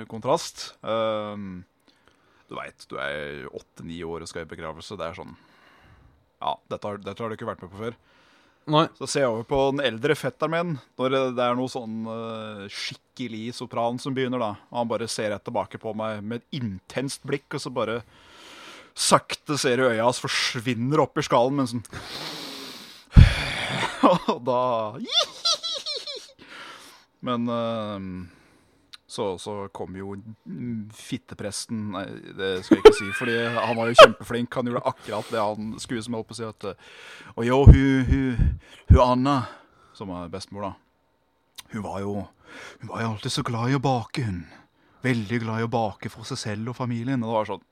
[0.00, 0.70] eh, kontrast.
[0.82, 1.64] Um,
[2.50, 4.98] du veit, du er åtte-ni år og skal i begravelse.
[4.98, 5.36] Det er sånn
[6.40, 7.98] Ja, dette har, dette har du ikke vært med på før.
[8.70, 8.86] Nei.
[8.96, 12.64] Så ser jeg over på den eldre fetteren min, når det er noe sånn uh,
[12.70, 14.54] skikkelig sopran som begynner, da.
[14.70, 18.00] Og han bare ser rett tilbake på meg med et intenst blikk, og så bare
[19.00, 21.86] sakte ser du øya hans forsvinner opp i skallen, men sånn
[24.34, 24.60] Og da
[27.26, 27.98] Men eh,
[29.10, 30.14] så, så kom jo
[30.94, 32.04] fittepresten Nei,
[32.38, 34.54] det skal jeg ikke si, fordi han var jo kjempeflink.
[34.54, 36.46] Han gjorde akkurat det han skulle, som jeg holdt på å si.
[36.46, 38.54] At, eh, og jo, hun, hun,
[38.92, 39.34] hun Anna,
[39.98, 41.66] som er bestemor, da.
[41.74, 42.14] Hun var jo
[42.80, 44.40] Hun var jo alltid så glad i å bake, hun.
[45.02, 47.22] Veldig glad i å bake for seg selv og familien.
[47.22, 47.66] Og det var sånn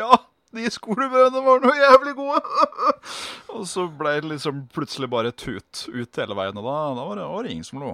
[0.00, 0.10] Ja,
[0.56, 2.40] de skolebrødene var noe jævlig gode!
[3.54, 7.20] og så ble det liksom plutselig bare tut ut hele veien, og da, da var,
[7.20, 7.92] det, var det ingen som lo.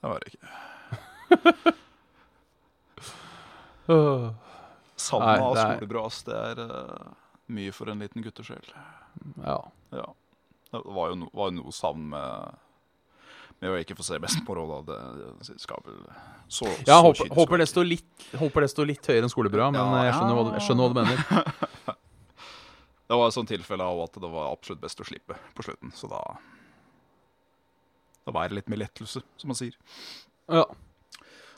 [0.00, 0.46] Det var det ikke.
[5.06, 6.22] Savna av det skolebrød, ass.
[6.26, 7.10] Det er uh,
[7.52, 8.66] mye for en liten guttesjel.
[9.42, 9.58] Ja.
[9.94, 10.06] Ja.
[10.72, 12.62] Det var jo, no, var jo noe savn med
[13.62, 16.00] med å ikke få se best på råd Det skal vel
[16.48, 19.80] så, så håper, håper, det står litt, håper det står litt høyere enn skolebra, men
[19.80, 21.96] Ja, jeg, skjønner hva, du- jeg skjønner hva du mener.
[23.06, 25.92] Det var et sånt tilfelle av at det var absolutt best å slippe på slutten,
[25.94, 26.18] så da
[28.26, 29.76] Da var det litt mer lettelse, som man sier.
[30.50, 30.64] Ja.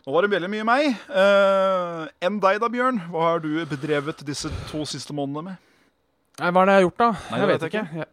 [0.04, 0.90] Nå var det veldig mye meg.
[1.08, 3.00] Uh, enn deg da, Bjørn?
[3.12, 5.64] Hva har du bedrevet disse to siste månedene med?
[6.38, 7.08] Nei, hva er det jeg har gjort, da?
[7.32, 8.06] Nei, jeg vet vet jeg ikke.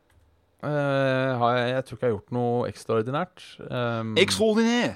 [0.66, 3.50] Jeg, har jeg, jeg tror ikke jeg har gjort noe ekstraordinært.
[3.70, 4.96] Um, Ekstraordinær!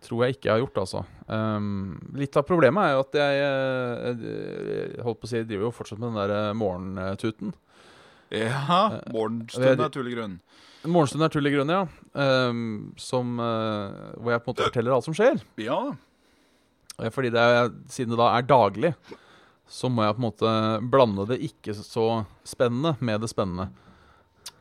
[0.00, 1.02] tror jeg ikke jeg har gjort, altså.
[1.28, 3.40] Um, litt av problemet er jo at jeg,
[4.24, 7.52] jeg holdt på å si, driver jo fortsatt med den der eh, morgentuten.
[7.52, 7.58] Ja,
[8.30, 10.38] Eh, morgenstund er tullig grunn.
[10.86, 11.82] Morgenstund er tullig grunn, ja.
[12.14, 12.62] Um,
[12.96, 15.42] som, uh, hvor jeg på en måte forteller alt som skjer.
[15.60, 15.80] Ja.
[17.00, 18.94] Eh, Fordi det er, siden det da er daglig,
[19.70, 20.54] så må jeg på en måte
[20.90, 23.68] blande det ikke så spennende med det spennende.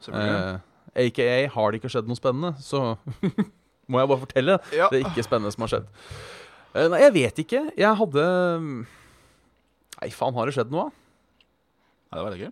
[0.03, 0.61] Selvfølgelig.
[0.95, 2.95] Eh, AKA har det ikke skjedd noe spennende, så
[3.89, 4.87] må jeg bare fortelle ja.
[4.93, 5.91] det ikke spennende som har skjedd.
[6.69, 7.61] Uh, nei, jeg vet ikke.
[7.79, 8.25] Jeg hadde
[9.99, 10.87] Nei, faen, har det skjedd noe?
[12.09, 12.51] Nei, det var det gøy.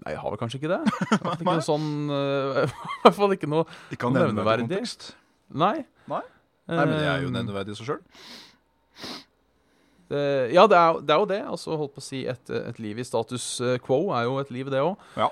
[0.00, 0.80] Nei, jeg har vel kanskje ikke det.
[1.34, 2.60] Ikke noe sånn eh,
[3.00, 4.36] I hvert fall ikke noe Ikke kan Nevneverdig.
[4.38, 5.10] nevneverdig kontekst.
[5.60, 5.74] Nei.
[6.08, 6.22] Nei.
[6.70, 8.00] Nei, men det er jo nevneverdig i seg sjøl.
[10.10, 11.40] Eh, ja, det er, det er jo det.
[11.52, 14.50] Altså, holdt på å si et, et liv i status eh, quo er jo et
[14.54, 14.96] liv, det òg.
[15.20, 15.28] Ja.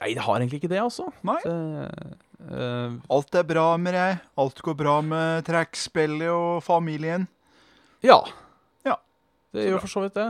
[0.00, 1.08] nei, det har egentlig ikke det, altså.
[1.26, 1.38] Nei.
[1.44, 1.54] Det,
[2.50, 4.20] uh, Alt er bra med deg.
[4.40, 7.26] Alt går bra med trekkspillet og familien.
[8.06, 8.20] ja.
[8.86, 8.96] Ja.
[9.52, 9.82] Det Så gjør bra.
[9.82, 10.28] for så vidt det.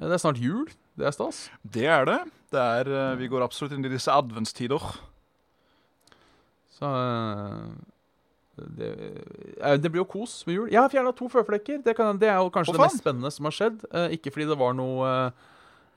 [0.00, 0.66] Eh, Det er snart jul.
[0.98, 1.50] Det er stas.
[1.62, 2.18] Det er det.
[2.50, 4.82] det er, vi går absolutt inn i disse adventstider.
[6.74, 7.70] Så eh,
[8.78, 8.88] det,
[9.60, 10.68] eh, det blir jo kos med jul.
[10.72, 11.82] Jeg har fjerna to føflekker.
[11.84, 13.84] Det, kan, det er jo kanskje Å, det mest spennende som har skjedd.
[13.92, 15.10] Eh, ikke fordi det var noe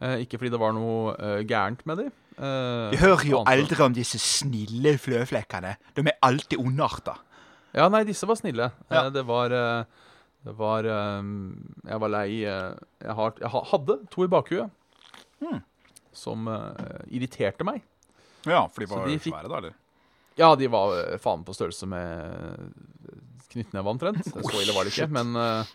[0.01, 1.15] eh, Ikke fordi det var noe
[1.49, 2.05] gærent med de.
[2.37, 5.75] Eh, Vi hører jo aldri om disse snille fløflekkene.
[5.95, 7.17] De er alltid ondarta.
[7.73, 8.71] Ja, nei, disse var snille.
[8.91, 9.07] Ja.
[9.09, 9.49] Det var
[10.43, 14.69] Det var Jeg var lei jeg, har, jeg hadde to i bakhuet
[15.43, 15.59] Hmm.
[16.15, 16.45] som
[17.11, 17.81] irriterte meg.
[18.47, 19.73] Ja, for de var de fikk- svære, da, eller?
[20.39, 22.73] Ja, de var eh, faen på størrelse med
[23.53, 24.23] knyttneve omtrent.
[24.25, 25.73] Så ille var det ikke, men uh,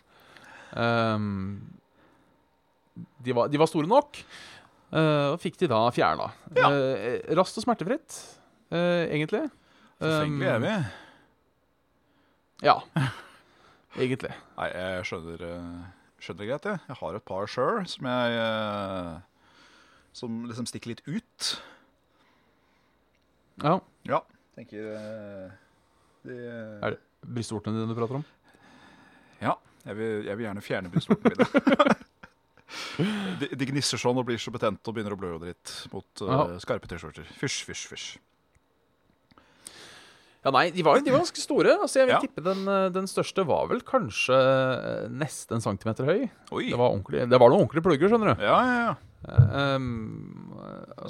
[0.75, 1.59] um,
[3.23, 4.19] de, var, de var store nok.
[4.89, 6.31] Uh, og fikk de da fjerna.
[6.57, 6.67] Ja.
[6.73, 8.17] Uh, raskt og smertefritt,
[8.73, 9.45] eh, egentlig.
[9.99, 10.73] Forfengelig er vi.
[12.65, 12.75] Ja.
[13.99, 14.31] Egentlig.
[14.57, 15.79] Nei, jeg skjønner, eh,
[16.23, 16.81] skjønner greit, jeg.
[16.87, 19.13] Jeg har et par sjøl som jeg eh,
[20.19, 21.49] Som liksom stikker litt ut.
[23.63, 23.79] Ja.
[24.07, 24.21] Ja.
[24.59, 25.51] Tenker eh,
[26.27, 26.35] de,
[26.83, 28.25] Er det brystvortene dine du prater om?
[29.39, 29.55] Ja.
[29.85, 31.99] Jeg vil, jeg vil gjerne fjerne brystvortene mine.
[33.39, 36.23] de, de gnisser sånn og blir så betente og begynner å blø og dritt mot
[36.27, 37.29] uh, skarpe T-skjorter.
[37.39, 38.09] Fysj, fysj, fysj.
[40.43, 41.77] Ja, nei, de var, de var ganske store.
[41.83, 42.19] Altså, jeg vil Ja.
[42.23, 46.21] tippe den, eh, den største var vel kanskje eh, nesten en centimeter høy.
[46.55, 46.69] Oi.
[46.69, 48.43] Det var, ordentlig, det var noen ordentlige plugger, skjønner du.
[48.47, 48.93] Ja, ja, ja.
[49.75, 50.53] Um,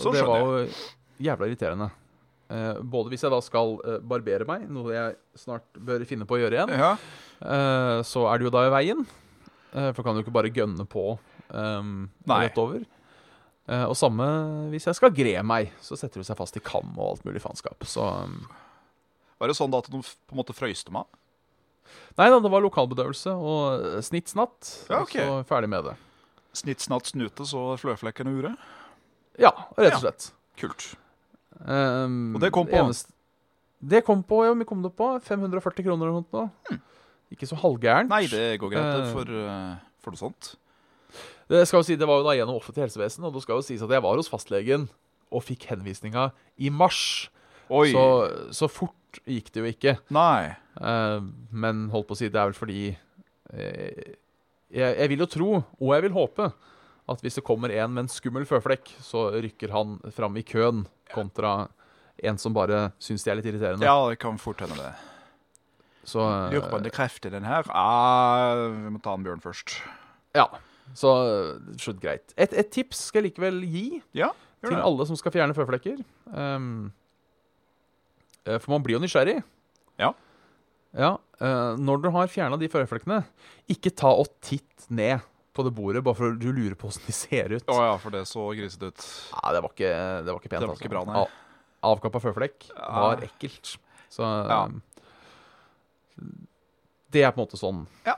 [0.02, 0.26] så skjønner jeg.
[0.26, 1.90] det var jo jævla irriterende.
[2.50, 6.38] Eh, både hvis jeg da skal eh, barbere meg, noe jeg snart bør finne på
[6.38, 6.94] å gjøre igjen, ja.
[7.46, 9.04] eh, så er det jo da i veien.
[9.70, 11.04] For kan du ikke bare gønne på
[11.54, 12.80] um, rett over.
[13.86, 14.26] Og samme
[14.72, 17.44] hvis jeg skal gre meg, så setter du seg fast i kam og alt mulig
[17.44, 17.86] faenskap.
[17.86, 18.40] Så um,
[19.38, 21.06] Var det sånn da at du på en måte frøyste meg?
[22.18, 24.72] Nei da, det var lokalbedøvelse og snittsnatt.
[24.90, 25.22] Ja, okay.
[25.22, 25.94] Ja, og så ferdig med det.
[26.64, 28.56] Snittsnatt snute, så fløflekkene ure?
[29.38, 30.02] Ja, rett og Ja.
[30.08, 30.32] slett.
[30.58, 30.96] Kult.
[31.60, 32.78] Um, Og det kom på?
[32.80, 33.12] eneste-
[33.82, 35.20] Det kom på, ja, vi kom det på.
[35.24, 36.52] 540 kroner eller noe.
[36.70, 36.80] nå.
[37.32, 38.10] Ikke så halvgærent.
[38.10, 39.14] Nei, det går greit Eh.
[39.14, 40.56] for, eh, for noe sånt.
[41.50, 43.62] Det skal jo si, det var jo da gjennom offentlig helsevesen, og det skal jo
[43.62, 44.88] sies at jeg var hos fastlegen
[45.32, 47.30] og fikk henvisninga i mars.
[47.70, 47.92] Oi.
[47.92, 48.94] Så, så fort
[49.28, 50.00] gikk det jo ikke.
[50.12, 50.56] Nei.
[50.80, 52.98] Uh, men holdt på å si, det er vel fordi
[53.54, 54.14] uh,
[54.72, 56.54] jeg, jeg vil jo tro, og jeg vil håpe,
[57.10, 60.86] at hvis det kommer en med en skummel føflekk, så rykker han fram i køen
[61.14, 61.68] kontra
[62.20, 63.86] en som bare syns de er litt irriterende.
[63.88, 64.92] Ja, det kan fort hende det.
[66.10, 67.68] Så, eh, Lurer på om det krefter den her.
[67.76, 69.80] Ah, vi må ta en bjørn først.
[70.36, 70.48] ja.
[70.98, 71.10] Så
[71.78, 72.32] slutt greit.
[72.36, 74.32] Et, et tips skal jeg likevel gi Ja,
[74.66, 74.80] til det.
[74.82, 76.00] alle som skal fjerne føflekker.
[76.34, 76.88] Um,
[78.44, 79.36] eh, for man blir jo nysgjerrig.
[80.02, 80.10] Ja.
[80.98, 81.12] Ja,
[81.44, 83.20] uh, Når du har fjerna de føflekkene,
[83.70, 85.22] ikke ta og titt ned
[85.60, 87.68] på det bordet bare for du lurer på åssen de ser ut.
[87.70, 89.06] Å ja, for det så grisete ut.
[89.36, 89.92] Nei, det var ikke,
[90.26, 90.64] det var ikke pent.
[90.64, 91.22] Det var ikke bra, nei.
[91.26, 91.38] Av-
[91.94, 93.76] Avkappa føflekk var ekkelt.
[94.12, 94.64] Så Ja.
[94.66, 94.82] um,
[97.12, 98.16] Det er på en måte sånn Ja.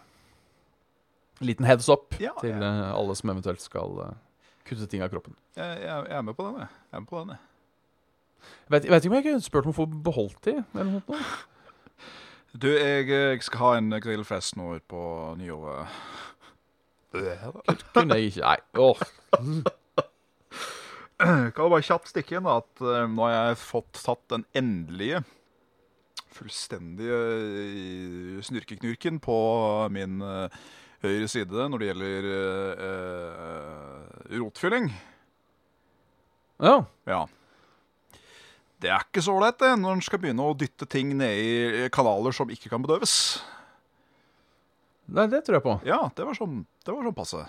[1.41, 4.17] Liten heads up Ja, til eh, alle som eventuelt skal eh,
[4.67, 5.35] kutte ting av kroppen.
[5.57, 6.69] Jeg, jeg, jeg er med på den, jeg.
[6.69, 7.39] jeg, er med på den, jeg.
[8.41, 10.91] Jeg vet, jeg vet ikke om jeg kunne spurt om å få beholdt de, eller
[10.99, 11.25] noe sånt.
[12.51, 15.01] Du, jeg, jeg skal ha en grillfest nå på
[15.39, 15.87] nyåret.
[17.11, 18.57] Kunne jeg ikke Nei.
[18.79, 19.01] Åh.
[21.21, 24.45] Kan jeg bare kjapt stikke inn da, at eh, nå har jeg fått tatt den
[24.57, 25.21] endelige,
[26.33, 29.37] fullstendige eh, snurkeknurken på
[29.93, 30.57] min eh,
[31.05, 34.89] høyre side når det gjelder eh, eh, rotfylling.
[36.61, 36.75] Ja.
[37.09, 37.21] Ja.
[38.81, 41.89] Det er ikke så ålreit det, når en skal begynne å dytte ting ned i
[41.93, 43.13] kanaler som ikke kan bedøves.
[45.11, 45.73] Nei, det tror jeg på.
[45.87, 47.43] Ja, det var sånn, det var sånn passe.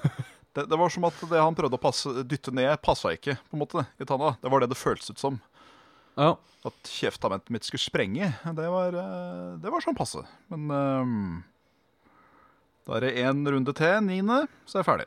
[0.50, 3.54] Det, det var som at det han prøvde å passe, dytte ned, passa ikke på
[3.54, 4.32] en måte i tanna.
[4.42, 5.36] Det var det det føltes ut som.
[6.18, 6.32] Ja.
[6.66, 8.32] At kjeftamentet mitt skulle sprenge.
[8.58, 10.24] Det var, eh, det var sånn passe.
[10.50, 11.12] Men um,
[12.82, 15.06] da er det én runde til, niende, så er jeg ferdig.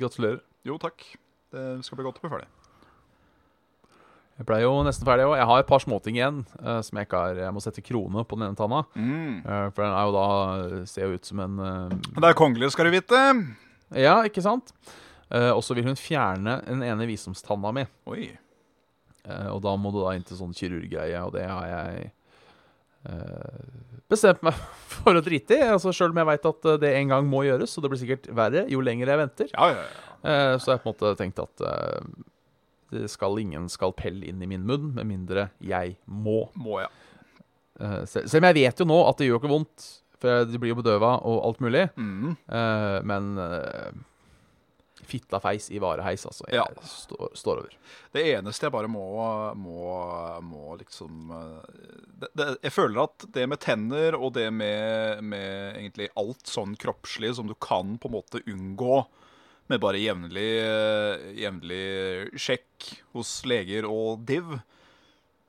[0.00, 0.40] Gratulerer.
[0.64, 1.04] Jo, takk.
[1.52, 2.48] Det skal bli godt å bli ferdig.
[4.40, 5.34] Jeg ble jo nesten ferdig òg.
[5.36, 8.22] Jeg har et par småting igjen uh, som jeg ikke har Jeg må sette krone
[8.24, 8.78] på den ene tanna.
[8.96, 9.42] Mm.
[9.44, 12.70] Uh, for den er jo da ser jo ut som en uh, Det er kongelig,
[12.72, 13.20] skal du vite.
[13.92, 14.72] Ja, ikke sant?
[15.30, 17.84] Og så vil hun fjerne den ene visdomstanna mi.
[18.10, 18.24] Oi.
[19.52, 22.08] Og da må du da inn til sånn kirurggreie, og det har jeg
[24.10, 24.58] bestemt meg
[24.96, 25.68] for å drite i.
[25.76, 28.26] Altså, Sjøl om jeg veit at det en gang må gjøres, og det blir sikkert
[28.40, 29.52] verre jo lenger jeg venter.
[29.54, 30.58] Ja, ja, ja.
[30.58, 31.62] Så jeg på en måte tenkt at
[32.90, 36.48] det skal ingen skalpell inn i min munn, med mindre jeg må.
[36.58, 36.90] Må ja.
[37.80, 39.88] Uh, se- selv om jeg vet jo nå at det gjør ikke vondt,
[40.20, 41.86] for det blir jo bedøva og alt mulig.
[41.96, 42.34] Mm.
[42.50, 43.90] Uh, men uh,
[45.10, 46.44] fittafeis i vareheis, altså.
[46.50, 46.66] Jeg Ja.
[46.86, 47.72] står, står over.
[48.12, 49.06] Det eneste jeg bare må,
[49.56, 49.96] må,
[50.44, 51.80] må liksom eh,
[52.20, 56.76] det, det, Jeg føler at det med tenner og det med, med egentlig alt sånn
[56.78, 59.00] kroppslig som du kan på en måte unngå
[59.70, 64.56] med bare jevnlig, eh, jevnlig sjekk hos leger og div,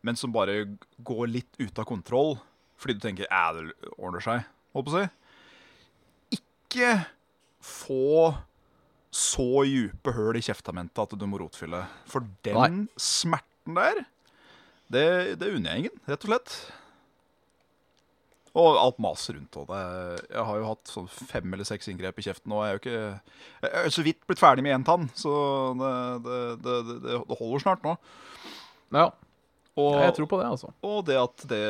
[0.05, 0.63] men som bare
[1.01, 2.37] går litt ut av kontroll
[2.81, 6.39] fordi du tenker at det ordner seg, holdt på å si.
[6.39, 6.93] Ikke
[7.61, 8.31] få
[9.13, 11.83] så djupe høl i kjeftamentet at du må rotfylle.
[12.09, 12.87] For den Nei.
[12.97, 14.01] smerten der,
[14.89, 15.05] det,
[15.37, 16.55] det unner jeg ingen, rett og slett.
[18.51, 19.81] Og alt maset rundt og det.
[20.27, 22.81] Jeg har jo hatt sånn fem eller seks inngrep i kjeften, og jeg er jo
[22.81, 22.95] ikke
[23.63, 25.31] Jeg er så vidt blitt ferdig med én tann, så
[25.79, 26.31] det,
[26.65, 27.93] det, det, holder snart nå.
[28.91, 29.05] Ja,
[29.79, 30.73] Og, jeg tror på det, altså.
[30.83, 31.61] og det at det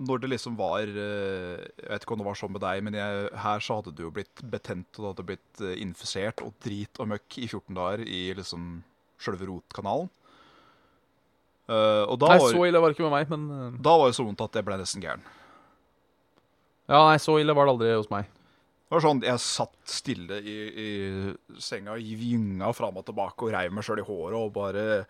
[0.00, 2.96] Når det liksom var eh, Jeg vet ikke om det var sånn med deg, men
[2.96, 6.56] jeg, her så hadde du jo blitt betent, og du hadde blitt eh, infisert og
[6.64, 8.72] drit og møkk i 14 dager i liksom
[9.20, 10.08] sjølve rotkanalen.
[11.70, 14.42] Uh, Nei, så ille var det ikke med meg, men da var det så vondt
[14.42, 15.22] at jeg ble nesten gæren.
[16.90, 18.30] Ja, nei, så ille var det aldri hos meg.
[18.92, 23.72] Det var sånn, Jeg satt stille i, i senga, gynga fram og tilbake og reiv
[23.72, 25.06] meg sjøl i håret og bare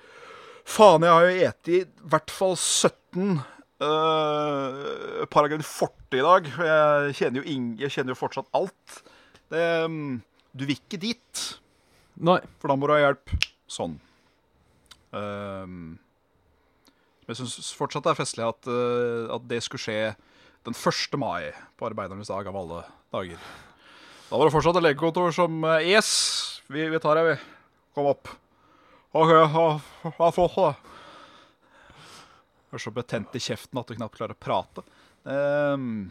[0.63, 1.81] Faen, jeg har jo spist i
[2.13, 3.41] hvert fall 17
[3.83, 6.51] uh, paragraf 40 i dag.
[6.53, 9.03] og Jeg kjenner jo, ing jeg kjenner jo fortsatt alt.
[9.51, 10.21] Det, mm,
[10.55, 11.43] du vil ikke dit,
[12.23, 12.39] Nei.
[12.63, 13.35] for da må du ha hjelp.
[13.67, 13.99] Sånn.
[15.13, 15.97] Um,
[17.27, 20.01] jeg syns fortsatt det er festlig at, uh, at det skulle skje
[20.67, 21.19] den 1.
[21.19, 23.51] mai, på arbeidernes dag av alle dager.
[24.29, 26.13] Da var det fortsatt et legekontor som eh, Yes,
[26.71, 27.37] vi, vi tar deg, vi.
[27.97, 28.31] Kom opp.
[29.13, 29.33] OK,
[30.17, 30.73] ha fått det.
[32.73, 34.85] Er så betent i kjeften at du knapt klarer å prate.
[35.29, 36.09] Um,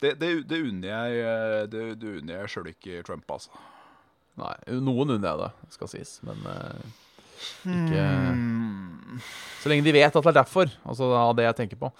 [0.00, 3.50] det, det, det unner jeg eh, Det, det unner jeg sjøl ikke Trump, altså.
[4.40, 6.84] Nei, noen unner jeg det, skal sies, men eh,
[7.64, 9.18] ikke Hmm.
[9.60, 10.70] Så lenge de vet at det er derfor.
[10.88, 11.90] Altså av det jeg tenker på.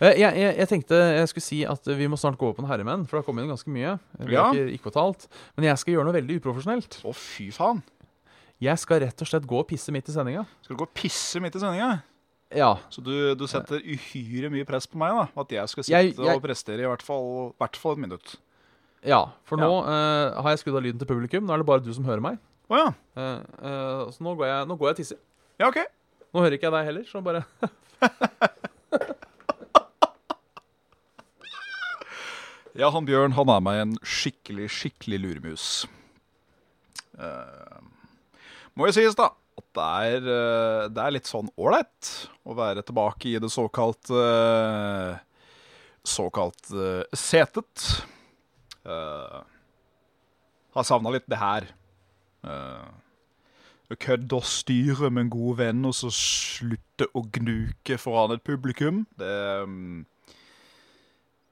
[0.00, 2.62] Eh, jeg, jeg, jeg tenkte jeg skulle si at vi må snart gå over på
[2.64, 3.96] en herremenn, for det har kommet inn ganske mye.
[4.24, 4.46] Vi Ja.
[4.54, 5.28] ikke, ikke.
[5.56, 7.00] Men jeg skal gjøre noe veldig uprofesjonelt.
[7.04, 7.82] Å, fy faen.
[8.60, 10.46] Jeg skal rett og slett gå og pisse midt i sendinga.
[10.62, 12.02] Skal du gå og pisse midt i sendinga?
[12.56, 12.72] Ja.
[12.90, 15.28] Så du, du setter uhyre mye press på meg, da?
[15.44, 18.36] At jeg skal sitte Jeg- og prestere i hvert fall, hvert fall et minutt?
[19.04, 19.26] ja.
[19.44, 19.64] For Ja.
[19.66, 21.44] nå eh, har jeg skrudd av lyden til publikum.
[21.46, 22.38] Nå er det bare du som hører meg.
[22.70, 22.90] Å ja.
[23.18, 25.18] uh, uh, så nå går jeg, nå går jeg og tisser.
[25.58, 25.80] Ja, OK.
[26.30, 27.42] Nå hører ikke jeg deg heller, så bare
[32.78, 35.64] Ja, han Bjørn han er meg en skikkelig, skikkelig luremus.
[37.18, 37.82] Uh,
[38.78, 39.26] må jo sies, da,
[39.58, 44.06] at det er, uh, det er litt sånn ålreit å være tilbake i det såkalt
[44.14, 45.18] uh,
[46.00, 46.70] Såkalt
[47.12, 47.82] setet.
[48.88, 49.44] Har
[50.88, 51.66] savna litt det her.
[52.46, 52.88] Uh,
[53.90, 59.02] Kødde og styre med en god venn, og så slutte å gnuke foran et publikum.
[59.18, 59.32] Det
[59.66, 60.04] um,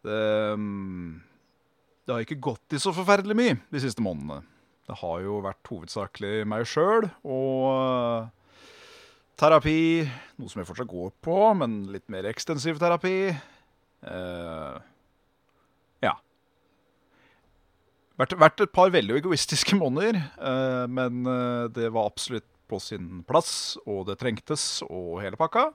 [0.06, 0.20] det,
[0.54, 1.18] um,
[2.06, 4.44] det har ikke gått i så forferdelig mye de siste månedene.
[4.88, 8.62] Det har jo vært hovedsakelig meg sjøl og uh,
[9.38, 10.06] terapi.
[10.38, 13.18] Noe som jeg fortsatt går på, men litt mer ekstensiv terapi.
[13.98, 14.76] Eh,
[16.04, 16.14] ja.
[18.18, 23.22] Vært, vært et par veldig egoistiske måneder, eh, men eh, det var absolutt på sin
[23.28, 25.68] plass, og det trengtes, og hele pakka.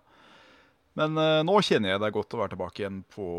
[0.99, 3.29] Men eh, nå kjenner jeg det er godt å være tilbake igjen på,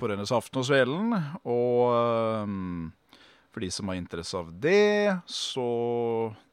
[0.00, 1.12] på denne saften og svelen.
[1.44, 2.90] Og
[3.50, 5.68] for de som har interesse av det, så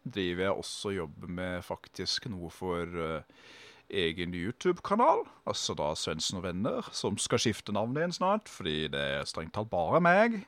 [0.04, 3.48] driver jeg også og jobber med faktisk noe for uh,
[3.88, 5.24] egen YouTube-kanal.
[5.48, 9.56] Altså da Svendsen og venner, som skal skifte navnet igjen snart, fordi det er strengt
[9.56, 10.42] talt bare meg.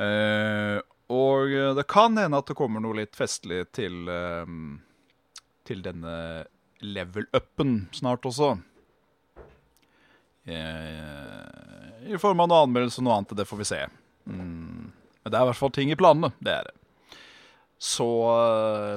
[0.00, 0.78] Eh,
[1.12, 4.48] og eh, det kan hende at det kommer noe litt festlig til, eh,
[5.68, 6.16] til denne
[6.80, 8.54] level-upen snart også.
[10.50, 13.80] I form av noe anmeldelse og noe annet, det får vi se.
[14.26, 14.88] Mm.
[15.20, 16.32] Men det er i hvert fall ting i planene.
[16.42, 16.74] Det er det.
[17.80, 18.06] Så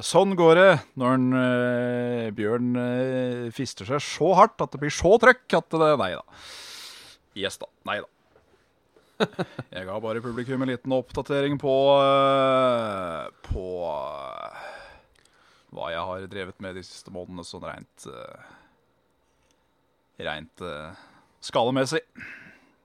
[0.04, 4.92] sånn går det når en, eh, Bjørn eh, fister seg så hardt at det blir
[4.92, 6.24] så trøkk at det Nei da.
[7.40, 7.70] Yes da.
[7.88, 8.10] Nei da.
[9.76, 14.70] Jeg ga bare publikum en liten oppdatering på eh, På eh,
[15.74, 18.52] hva jeg har drevet med de siste månedene, sånn rent eh,
[20.24, 20.62] Rent
[21.44, 22.04] skalemessig.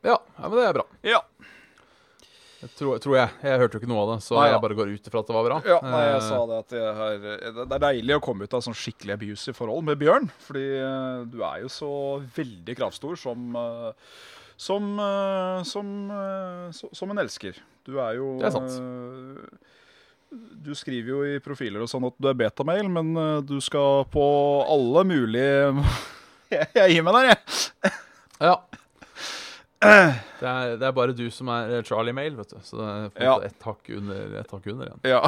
[0.02, 0.84] Ja, ja, men det er bra.
[1.04, 1.20] Ja.
[2.74, 3.30] Tror, tror jeg.
[3.46, 4.54] Jeg hørte jo ikke noe av det, så Nei, ja.
[4.56, 5.58] jeg bare går ut ifra at det var bra.
[5.62, 7.20] Ja, nei, jeg Eh, sa det at jeg har,
[7.54, 10.26] det er deilig å komme ut av sånn skikkelig abusive forhold med Bjørn.
[10.42, 11.90] Fordi eh, du er jo så
[12.34, 13.54] veldig kravstor som
[14.58, 17.60] som, som, eh, som, eh, som en elsker.
[17.86, 18.74] Du er jo Det er sant.
[18.74, 20.34] eh,
[20.66, 24.02] Du skriver jo i profiler og sånn at du er betamail, men eh, du skal
[24.10, 24.26] på
[24.66, 25.86] alle mulige
[26.74, 27.94] jeg gir meg der, jeg.
[28.42, 28.56] Ja.
[29.78, 32.58] Det er, det er bare du som er eh, Charlie Mail, vet du.
[32.66, 32.88] Så det
[33.20, 33.34] er Ja.
[33.46, 35.02] ett hakk under, et hakk under igjen.
[35.06, 35.20] Ja.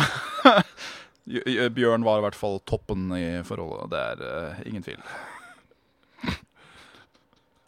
[1.77, 3.91] Bjørn var i hvert fall toppen i forholdet.
[3.93, 4.25] Det er
[4.57, 4.99] uh, ingen tvil.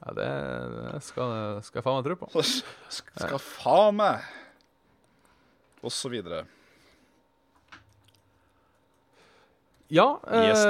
[0.02, 0.26] Ja, det,
[0.74, 2.42] det skal, skal jeg faen meg tro på.
[2.42, 4.24] Sk- Skal faen meg
[5.86, 6.40] Og så videre.
[9.92, 10.64] Ja, eh, Yes,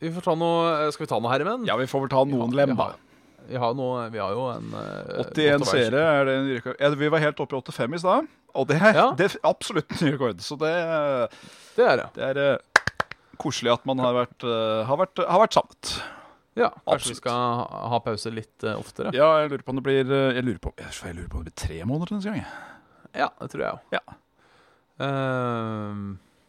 [0.00, 1.66] vi får ta noe Skal vi ta noe, herremenn?
[1.68, 2.88] Ja, vi får vel ta noen lem, vi da.
[2.90, 2.98] har,
[3.48, 6.54] vi har, noe, vi har jo en uh, 81 godt seere er det en ny
[6.58, 6.76] rekord.
[6.80, 8.28] Ja, vi var helt oppe i 85 i stad.
[8.54, 9.08] Og det er, Ja.
[9.16, 10.40] det er absolutt en ny rekord.
[10.42, 10.70] Så det,
[11.76, 12.06] Det er det.
[12.14, 12.80] det er uh,
[13.40, 15.92] koselig at man har vært, uh, har vært, har vært samlet.
[16.58, 17.14] Ja, Kanskje Absolutt.
[17.14, 19.12] vi skal ha, pause litt eh, oftere?
[19.14, 20.00] Ja, jeg lurer på om det blir
[20.34, 22.42] Jeg lurer på, jeg lurer på om det blir tre måneder neste gang.
[23.14, 23.94] Ja, det tror jeg òg.
[23.94, 24.00] Ja.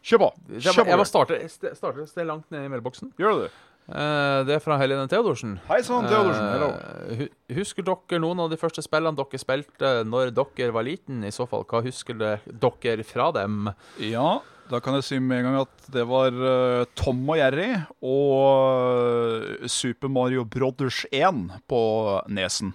[0.02, 0.28] Kjør på.
[0.50, 0.90] jeg, Kjør jeg på.
[0.90, 1.06] bare Bjørn.
[1.06, 3.12] starter, starter langt ned i mailboksen.
[3.16, 3.52] Gjør du det?
[3.90, 5.56] Eh, det er fra Helene Theodorsen.
[5.66, 6.46] Hei sann, Theodorsen.
[6.54, 6.68] Hello.
[7.10, 7.26] Eh,
[7.56, 11.24] husker dere noen av de første spillene dere spilte når dere var liten?
[11.26, 13.72] I så fall, hva husker dere fra dem?
[13.98, 14.38] Ja,
[14.70, 17.72] da kan jeg si med en gang at det var eh, Tom og Jerry
[18.06, 21.82] og Super Mario Brothers 1 på
[22.30, 22.72] nesen.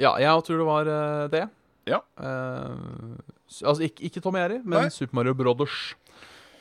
[0.00, 0.94] Ja, jeg tror det var
[1.30, 1.46] det.
[1.86, 2.00] Ja.
[3.62, 4.90] Altså ikke, ikke Tom og Jerry, men Nei.
[4.90, 5.92] Super Mario Brothers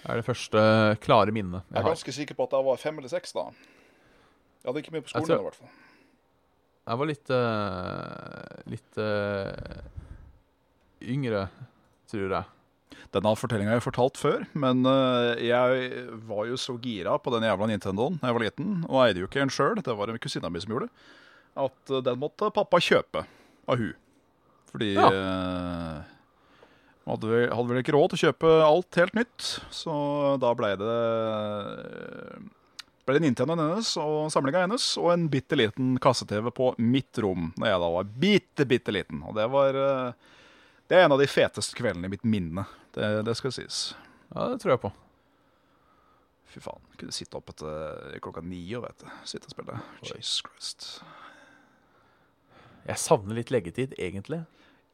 [0.10, 0.62] er det første
[1.04, 1.92] klare minnet Jeg jeg er har.
[1.94, 3.44] ganske sikker på at jeg var fem eller seks da.
[4.62, 5.70] Jeg hadde ikke mye på skolen tror- i hvert fall.
[6.88, 9.84] Jeg var litt uh, litt uh,
[11.14, 11.44] yngre,
[12.10, 12.46] tror jeg.
[13.14, 15.92] Denne fortellinga har jeg fortalt før, men uh, jeg
[16.28, 19.28] var jo så gira på den jævla Nintendoen da jeg var liten, og eide jo
[19.30, 21.10] ikke en sjøl, det var en kusina mi som gjorde det,
[21.62, 23.26] at den måtte pappa kjøpe
[23.70, 23.94] av hun.
[24.72, 25.10] Fordi Ja.
[27.10, 29.94] Hadde, vi, hadde vel ikke råd til å kjøpe alt helt nytt, så
[30.42, 30.98] da ble det
[33.02, 37.50] ble det Nintendoen hennes og samlinga hennes og en bitte liten kasse-TV på mitt rom
[37.58, 39.24] når jeg da var bitte, bitte liten.
[39.26, 39.74] Og det var
[40.88, 42.66] Det er en av de feteste kveldene i mitt minne.
[42.94, 43.96] Det, det skal sies.
[44.36, 44.92] Ja, det tror jeg på.
[46.52, 46.84] Fy faen.
[47.00, 49.08] Kunne sitte opp etter klokka ni og vet du.
[49.24, 49.78] Sitte og spille.
[50.04, 50.88] Jesus Christ.
[52.84, 54.42] Jeg savner litt leggetid, egentlig.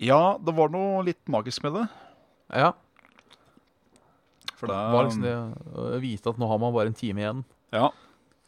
[0.03, 1.85] Ja, det var noe litt magisk med det.
[2.53, 2.73] Ja.
[4.57, 5.37] For det Det var liksom det
[5.77, 7.41] å vite at nå har man bare en time igjen.
[7.73, 7.89] Ja.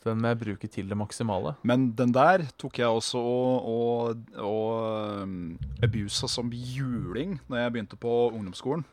[0.05, 1.55] Den må jeg bruke til det maksimale.
[1.67, 7.73] Men den der tok jeg også og, og, og um, abusa som juling når jeg
[7.75, 8.85] begynte på ungdomsskolen.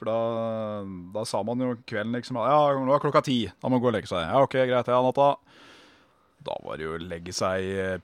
[0.00, 0.16] For da,
[1.14, 3.44] da sa man jo kvelden liksom Ja, nå er klokka ti.
[3.52, 4.24] Da må man gå og legge seg.
[4.24, 4.88] Ja, OK, greit.
[4.88, 5.28] Ja, natta.
[6.42, 8.00] Da var det jo å legge seg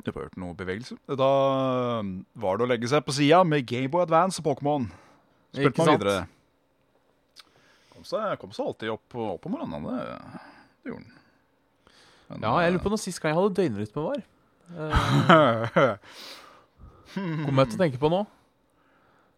[0.00, 0.96] eh, Jeg har hørt noe bevegelse.
[1.20, 1.30] Da
[2.42, 4.88] var det å legge seg på sida med Gameboy Advance og Pokémon.
[5.50, 6.04] Ikke Spilte man sant?
[6.04, 6.26] videre.
[7.94, 9.88] Kom seg, kom seg alltid opp, opp om morgenen.
[9.90, 10.44] Det,
[10.80, 11.16] det gjorde den.
[12.30, 14.20] Men, Ja, jeg lurer på når sist gang jeg hadde døgnrytme var.
[14.70, 15.96] Uh,
[17.44, 18.20] Kommer jeg til å tenke på nå?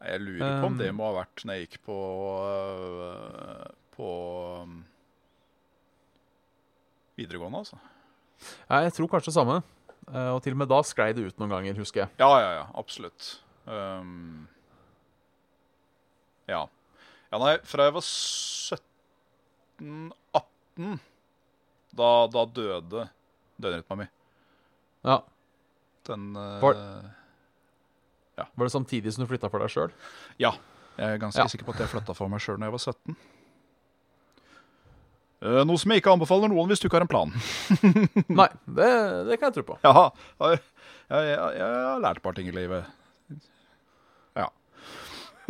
[0.02, 1.96] Jeg lurer på om Um, det må ha vært når jeg gikk på
[2.42, 4.08] øh, På
[4.62, 4.80] um,
[7.16, 7.78] videregående, altså.
[8.66, 9.60] Ja, jeg tror kanskje det samme.
[10.08, 12.10] Eh, og til og med da sklei det ut noen ganger, husker jeg.
[12.18, 12.64] Ja, ja, ja.
[12.80, 13.22] Absolutt.
[13.66, 14.48] Um,
[16.50, 16.64] ja.
[17.32, 20.98] Ja, nei, fra jeg var 17-18
[21.92, 23.04] da, da døde
[23.62, 24.06] døgnrytma mi.
[25.06, 25.20] Ja,
[26.08, 26.76] Den øh, Var-
[28.42, 29.92] Var det samtidig som du flytta for deg sjøl?
[30.40, 30.50] Ja.
[30.98, 31.46] Jeg er ganske Ja.
[31.48, 33.16] sikker på at jeg flytta for meg sjøl når jeg var 17.
[35.42, 37.32] Eh, noe som jeg ikke anbefaler noen hvis du ikke har en plan.
[38.40, 38.90] Nei, det,
[39.26, 39.78] det kan jeg tro på.
[39.86, 40.04] Jaha.
[40.44, 40.60] Jeg,
[41.10, 42.86] jeg, jeg, jeg har lært et par ting i livet.
[44.38, 44.46] Ja.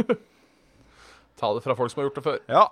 [1.42, 2.38] Ta det fra folk som har gjort det før.
[2.48, 2.64] ja.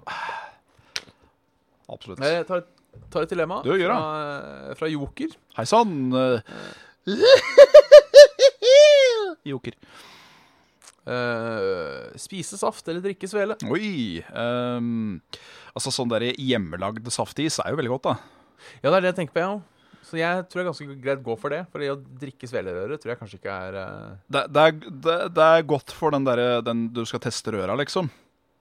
[1.91, 2.21] Absolutt.
[2.23, 3.97] Jeg tar, et- tar et dilemma Du, gjør det.
[3.99, 5.33] fra, fra Joker.
[5.59, 5.97] Hei sann.
[6.15, 6.39] eh.
[9.51, 9.75] Joker.
[11.11, 13.57] Eh, spise saft eller drikke svele?
[13.67, 14.21] Oi.
[14.31, 15.19] Um,
[15.75, 18.15] altså sånn der hjemmelagd saftis er jo veldig godt, da.
[18.85, 19.67] Ja, det er det jeg tenker på, jeg òg.
[20.11, 21.61] Så jeg tror jeg ganske greit går for det.
[21.71, 24.19] For å drikke svelerøre tror jeg kanskje ikke er uh...
[24.27, 27.77] Det, det, er, det, det er godt for den derre den du skal teste røra,
[27.79, 28.11] liksom.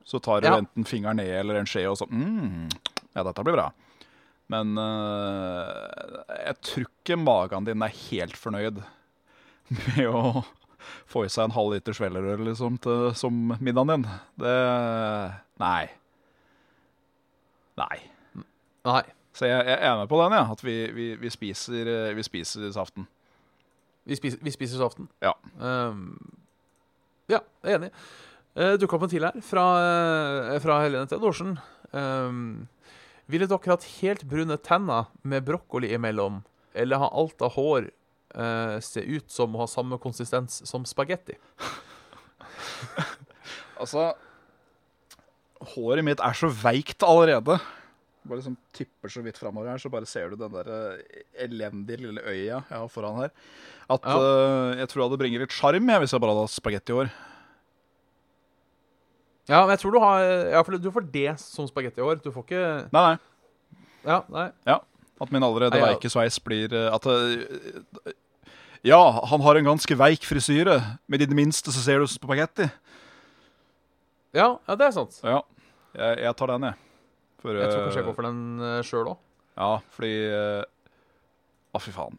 [0.05, 0.57] Så tar du Ja.
[0.57, 2.69] enten fingeren ned eller en skje og så mm,
[3.15, 3.67] Ja, dette blir bra.
[4.49, 8.81] Men uh, jeg tror ikke magen din er helt fornøyd
[9.85, 10.41] med å
[11.09, 14.09] få i seg en halv liter svellerøl liksom, til, som middagen din.
[14.41, 14.57] Det
[15.59, 15.85] Nei.
[17.79, 17.97] Nei.
[18.87, 19.03] Nei.
[19.35, 20.45] Så jeg, jeg er med på den, ja.
[20.51, 23.07] At vi, vi, vi, spiser, eh, vi spiser saften.
[24.09, 25.07] Vi spiser, vi spiser saften.
[25.23, 25.35] Ja.
[25.59, 26.17] Um,
[27.29, 27.91] ja, jeg er enig.
[28.57, 31.55] Uh, Dukka opp en til her, fra, eh, fra Helene Theodorsen.
[31.93, 32.67] Um,
[33.29, 36.41] ville dere hatt helt brune tenner med brokkoli imellom,
[36.73, 37.91] eller ha alt av hår
[38.35, 41.37] eh, se ut som å ha samme konsistens som spagetti?
[43.79, 44.09] Altså
[45.75, 47.55] Håret mitt er så veikt allerede.
[48.27, 51.99] Bare liksom tipper så vidt framover her, så bare ser du den der eh, elendige
[52.03, 53.31] lille øya jeg har foran her.
[53.91, 54.15] At Ja.
[54.19, 57.11] uh, jeg tror det hadde bringer litt sjarm hvis jeg bare hadde hatt spagettiår.
[59.49, 60.21] Ja, men jeg tror du har
[60.53, 62.19] Ja, for du får det som spagettihår.
[62.21, 63.17] Du får ikke Nei, nei.
[64.05, 64.47] Ja, nei.
[65.19, 68.13] At min allerede veike sveis blir eh, At eh,
[68.87, 72.69] Ja, han har en ganske veik frisyre, men i det minste så ser du spagetti.
[74.31, 75.17] Ja, ja, det er sant.
[75.25, 75.41] Ja,
[75.97, 76.85] jeg, jeg tar den, jeg.
[77.39, 79.19] For, Jeg tror kanskje jeg eh, går for den uh, sjøl òg.
[79.59, 80.63] Ja, fordi eh,
[81.75, 82.17] Å, fy faen.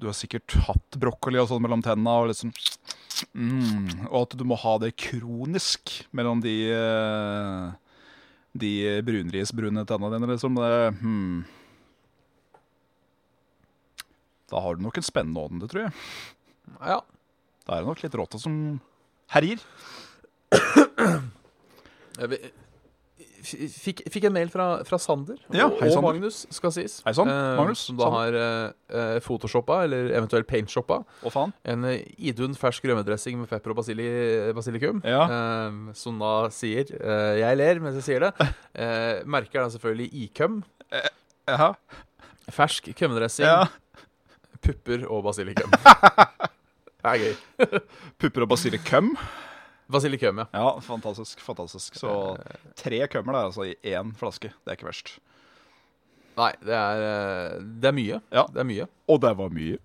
[0.00, 2.52] Du har sikkert hatt brokkoli og sånn mellom tenna, og liksom
[3.36, 7.66] mm, Og at du må ha det kronisk mellom de eh,
[8.56, 8.72] De
[9.04, 10.56] brunrisbrune tenna dine, liksom.
[10.56, 10.70] Det,
[11.02, 11.42] hmm.
[14.50, 15.92] Da har du nok en spennende ånde, tror jeg.
[16.80, 17.00] Ja.
[17.66, 18.54] Da er det nok litt råta som
[19.34, 19.62] herjer.
[23.40, 26.02] Fikk, fikk en mail fra, fra Sander Ja, og, og.
[26.04, 26.98] Magnus, skal sies.
[27.06, 27.86] Hei sann, Eh, Magnus.
[27.88, 31.54] Som da har eh, eh, photoshoppa, eller eventuelt paintshoppa, oh, faen.
[31.64, 34.06] en eh, Idun fersk rømmedressing med pepper og basili,
[34.56, 35.00] basilikum.
[35.08, 35.22] Ja.
[35.24, 38.34] eh, som da sier eh, Jeg ler mens jeg sier det.
[38.80, 40.10] Eh, merker da selvfølgelig.
[41.48, 41.72] Jaha.
[42.54, 43.64] Fersk kømmedressing, Ja.
[44.64, 45.72] Pupper og basilikum.
[47.00, 47.80] det er gøy.
[48.20, 49.14] Pupper og basilikum.
[49.90, 50.46] Basilikum, ja.
[50.54, 51.40] Ja, fantastisk.
[51.42, 51.98] fantastisk.
[51.98, 52.12] Så
[52.78, 54.52] tre kømmer der, altså, i én flaske.
[54.62, 55.16] Det er ikke verst.
[56.38, 58.20] Nei, det er, eh, det er mye.
[58.30, 58.44] Ja.
[58.52, 58.86] Det er mye.
[59.10, 59.78] Og det var mye.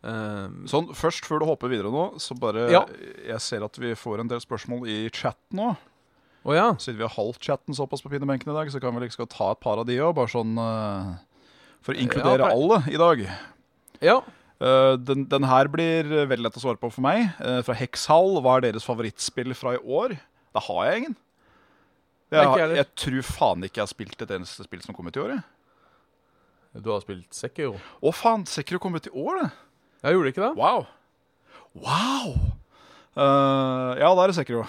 [0.00, 2.86] Um, Sånn, Først, før du hopper videre nå, så bare Ja.
[3.26, 5.74] Jeg ser at vi får en del spørsmål i chatten nå.
[6.40, 6.68] Å ja.
[6.80, 9.50] Siden vi har holdt chatten såpass på pinebenken i dag, så kan vi liksom ta
[9.52, 11.10] et par av de òg, bare sånn eh,
[11.84, 13.22] For å inkludere Ja, alle i dag.
[14.04, 14.18] Ja.
[14.60, 17.30] Eh, den, den her blir veldig lett å svare på for meg.
[17.40, 20.18] Eh, fra Hexhall, hva er deres favorittspill fra i år?
[20.56, 21.16] Da har jeg ingen.
[22.30, 25.08] Jeg, har, jeg jeg tror faen ikke jeg har spilt et eneste spill som kom
[25.08, 25.32] ut i år.
[25.38, 26.82] jeg.
[26.84, 27.74] Du har spilt Sekiro.
[27.98, 29.48] Å faen, Sekiro kom ut i år, det.
[30.04, 30.52] Jeg gjorde ikke det?
[30.60, 30.84] Wow.
[31.74, 32.36] Wow!
[33.18, 34.62] Uh, ja, da er det Sekiro.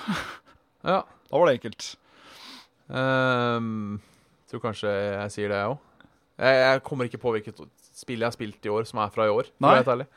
[0.82, 1.04] Ja.
[1.06, 1.92] Da var det enkelt.
[2.90, 4.00] Um,
[4.50, 5.91] tror kanskje jeg sier det, jeg òg.
[6.40, 7.60] Jeg, jeg kommer ikke på hvilket
[7.96, 9.50] spill jeg har spilt i år som er fra i år.
[9.62, 9.76] Nei.
[9.80, 10.08] Jeg, ærlig.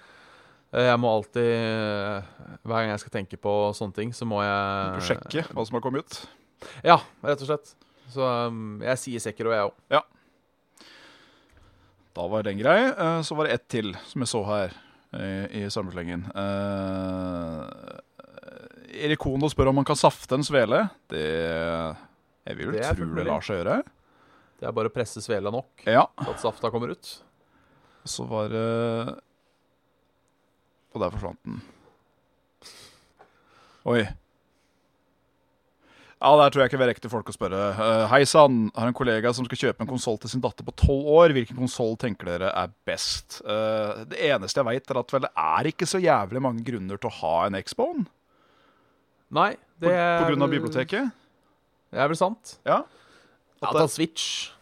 [0.75, 2.29] Eh, Jeg må alltid eh,
[2.65, 5.77] Hver gang jeg skal tenke på sånne ting, så må jeg Du sjekke hva som
[5.79, 6.21] har kommet ut.
[6.87, 7.75] Ja, rett og slett.
[8.15, 10.03] Så um, jeg sier Sekiro, jeg òg.
[12.15, 12.79] Da var den grei.
[12.93, 14.75] Eh, Så var det ett til som jeg så her
[15.15, 16.25] i, i sammenslengen.
[16.35, 17.67] Uh,
[18.95, 20.85] Erik Kono spør om man kan safte en svele.
[21.11, 23.77] Det Jeg vil jo, vel tro det lar seg gjøre.
[24.65, 26.07] Det er bare å presse svela nok Ja.
[26.17, 27.09] til at safta kommer ut.
[28.09, 29.21] Så var det
[30.95, 31.61] Og der forsvant den.
[33.85, 34.09] Oi.
[36.23, 37.75] Ja, Der tror jeg ikke vi er riktige folk å spørre.
[37.77, 40.73] Uh, Hei sann, har en kollega som skal kjøpe en konsoll til sin datter på
[40.73, 41.35] tolv år.
[41.37, 43.43] Hvilken konsoll tenker dere er best?
[43.45, 46.97] Uh, det eneste jeg veit, er at vel det er ikke så jævlig mange grunner
[46.97, 48.07] til å ha en X-Bone.
[49.35, 51.13] Nei, det er på grunn av biblioteket.
[51.93, 52.57] Det er vel sant.
[52.65, 52.87] Ja.
[53.61, 54.54] At ja, ta Switch.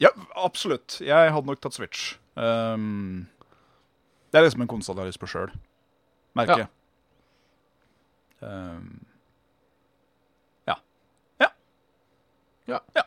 [0.00, 0.98] Ja, absolutt.
[1.04, 2.14] Jeg hadde nok tatt Switch.
[2.34, 3.26] Um,
[4.30, 5.52] det er liksom en konsoll jeg har lyst på sjøl.
[6.38, 6.70] Merker jeg.
[8.40, 9.00] Um,
[10.70, 10.76] ja.
[11.42, 11.50] Ja.
[12.96, 13.04] Ja.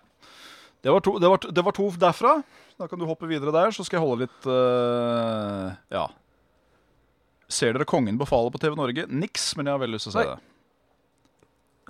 [0.84, 2.34] Det var, to, det, var, det var to derfra.
[2.78, 6.10] Da kan du hoppe videre der, så skal jeg holde litt uh, Ja.
[7.54, 9.06] Ser dere Kongen befaler på TV Norge?
[9.08, 10.34] Niks, men jeg har veldig lyst til å se Nei.
[10.34, 10.50] det.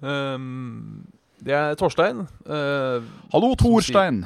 [0.04, 1.06] Um,
[1.43, 4.24] det er Torstein Uh, Hallo, Torstein.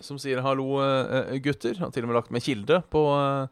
[0.00, 1.78] Som sier 'hallo, eh, gutter'.
[1.78, 3.46] Han har til og med lagt med kilde på, eh,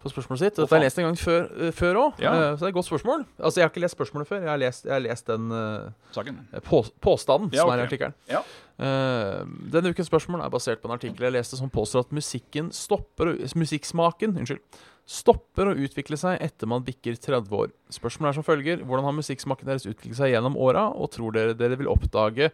[0.00, 0.56] på spørsmålet sitt.
[0.56, 2.32] Dette har jeg lest en gang før, òg, Ja.
[2.56, 3.26] så det er et godt spørsmål.
[3.38, 5.90] Altså, Jeg har ikke lest spørsmålet før, jeg har lest, jeg har lest den eh,
[6.12, 6.38] Saken.
[6.62, 8.14] på, påstanden Ja, som er i artikkelen.
[8.28, 8.40] Ja.
[8.80, 12.70] Uh, denne ukens spørsmål er basert på en artikkel jeg leste som påstår at musikken
[12.72, 14.60] stopper musikksmaken unnskyld,
[15.06, 17.72] stopper å utvikle seg etter man bikker 30 år.
[17.90, 21.52] Spørsmålet er som følger Hvordan har musikksmaken deres utviklet seg gjennom åra, og tror dere
[21.52, 22.50] dere vil oppdage eh,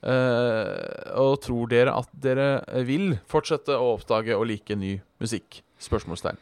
[0.00, 2.46] Og tror dere at dere
[2.88, 5.60] vil fortsette å oppdage og like ny musikk?
[5.80, 6.40] Spørsmålstegn.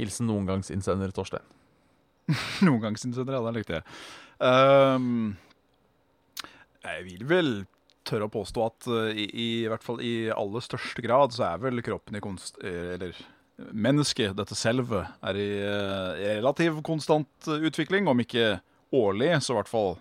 [0.00, 1.44] Hilsen noengangsinnsender Torstein.
[2.66, 3.84] noengangsinnsender, gang ja, den likte jeg.
[4.40, 5.36] Um,
[6.86, 7.52] jeg vil vel
[8.08, 11.62] tørre å påstå at uh, i, i, hvert fall i aller største grad så er
[11.66, 12.58] vel kroppen i konst...
[12.64, 13.18] eh, Eller
[13.76, 18.08] mennesket, dette selve, er i uh, relativ konstant eh, utvikling.
[18.08, 18.54] Om ikke
[18.96, 19.98] årlig, så i hvert fall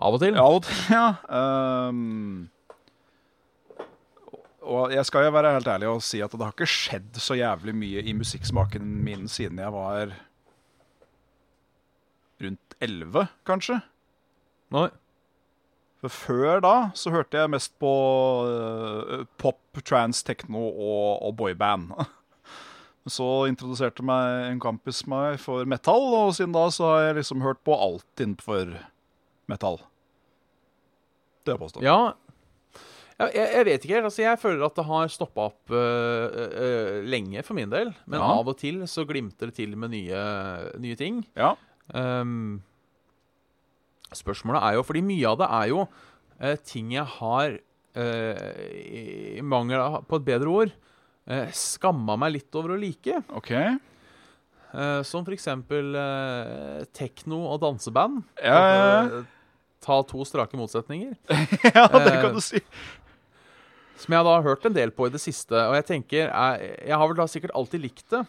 [0.00, 0.36] Av og til.
[0.40, 0.78] av og til.
[0.94, 1.06] Ja.
[1.28, 2.48] Um,
[4.72, 7.36] og jeg skal jo være helt ærlig og si at det har ikke skjedd så
[7.36, 10.14] jævlig mye i musikksmaken min siden jeg var
[12.40, 13.80] rundt 11, kanskje.
[14.72, 14.88] Nei.
[16.00, 17.90] For før da så hørte jeg mest på
[18.48, 21.92] uh, pop, trans, techno og, og boyband.
[23.10, 27.40] Så introduserte meg en kompis meg for metal, og siden da så har jeg liksom
[27.42, 28.74] hørt på alt innenfor
[29.50, 29.80] metal.
[31.44, 31.84] Det er påstått.
[31.86, 32.12] Ja
[33.20, 34.08] jeg, jeg jeg vet ikke helt.
[34.08, 37.92] Altså, jeg føler at det har stoppa opp øh, øh, lenge for min del.
[38.06, 38.30] Men Ja.
[38.38, 40.22] av og til så glimter det til med nye,
[40.80, 41.24] nye ting.
[41.36, 41.54] Ja.
[41.92, 42.62] Um,
[44.14, 47.56] spørsmålet er jo Fordi mye av det er jo uh, ting jeg har
[47.98, 50.70] uh, I mangel på et bedre ord
[51.26, 53.24] uh, skamma meg litt over å like.
[53.34, 53.52] OK.
[54.70, 55.92] Uh, som for eksempel
[56.94, 58.22] tekno og danseband.
[58.38, 59.22] Ja, ja, ja.
[59.80, 61.14] Eh, Ta to strake motsetninger.
[61.74, 62.60] ja, det Eh, kan du si.
[64.00, 65.54] Som jeg da har hørt en del på i det siste.
[65.56, 68.22] Og jeg tenker, jeg, jeg har vel da sikkert alltid likt det.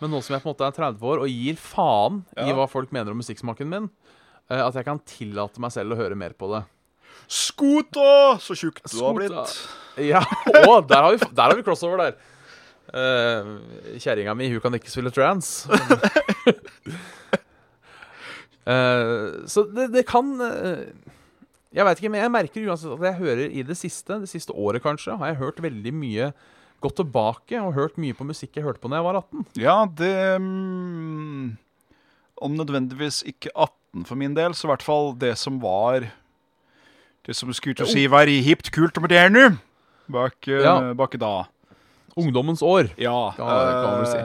[0.00, 2.66] Men nå som jeg på en måte er 30 år og gir faen i hva
[2.68, 3.90] folk mener om musikksmaken min,
[4.50, 6.64] eh, at jeg kan tillate meg selv å høre mer på det.
[7.30, 8.36] Scooter!
[8.42, 9.54] Så tjukk du har blitt.
[10.02, 10.20] Ja,
[10.68, 12.16] å, der har vi, der har vi crossover der.
[12.94, 15.64] Uh, Kjerringa mi, hun kan ikke spille trans.
[18.66, 20.86] Eh, så det, det kan uh,
[21.74, 24.54] Jeg veit ikke, men jeg merker uansett at jeg hører i det siste, det siste
[24.56, 26.30] året kanskje, har jeg hørt veldig mye
[26.84, 29.44] Gått tilbake og hørt mye på musikk jeg hørte på da jeg var 18.
[29.56, 31.54] Ja, det um,
[32.44, 36.08] om nødvendigvis ikke 18 for min del, så i hvert fall det som var
[37.24, 39.54] Det som skulle til å si var hipt, kult og moderne
[40.12, 40.92] bak, eh, Ja.
[40.92, 41.46] bak da.
[42.20, 42.90] Ungdommens år.
[43.00, 43.32] Ja.
[43.36, 44.18] Kan- kan man vel si.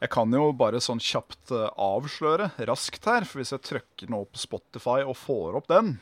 [0.00, 4.10] Eh, Jeg kan jo bare sånn kjapt eh, avsløre raskt her, for hvis jeg trykker
[4.12, 5.98] nå på Spotify og får opp den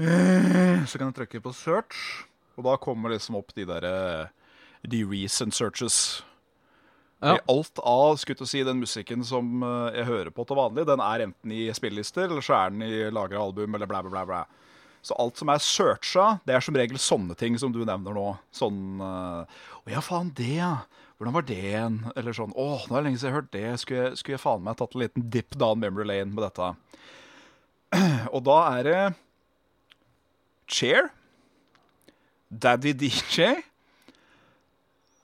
[0.00, 2.26] eh, Så kan jeg trykke på search,
[2.58, 4.30] og da kommer liksom opp de derre
[4.82, 6.24] De recent searches.
[7.20, 7.36] Ja.
[7.52, 11.02] Alt av til å si, den musikken som eh, jeg hører på til vanlig, den
[11.04, 14.44] er enten i spillelister, eller så er den i lagra album, eller bla, bla, bla.
[15.04, 18.26] Så alt som er searcha, det er som regel sånne ting som du nevner nå.
[18.56, 20.72] Sånn eh, Å ja, faen, det, ja.
[21.20, 21.96] Hvordan var det igjen?
[22.16, 23.64] Eller sånn Å, nå er det lenge siden jeg har hørt det.
[23.82, 26.68] Skulle jeg, skulle jeg faen meg tatt en liten dip down memory lane med dette?
[28.34, 29.00] Og da er det
[30.64, 31.10] Chair.
[32.48, 33.50] Daddy DJ.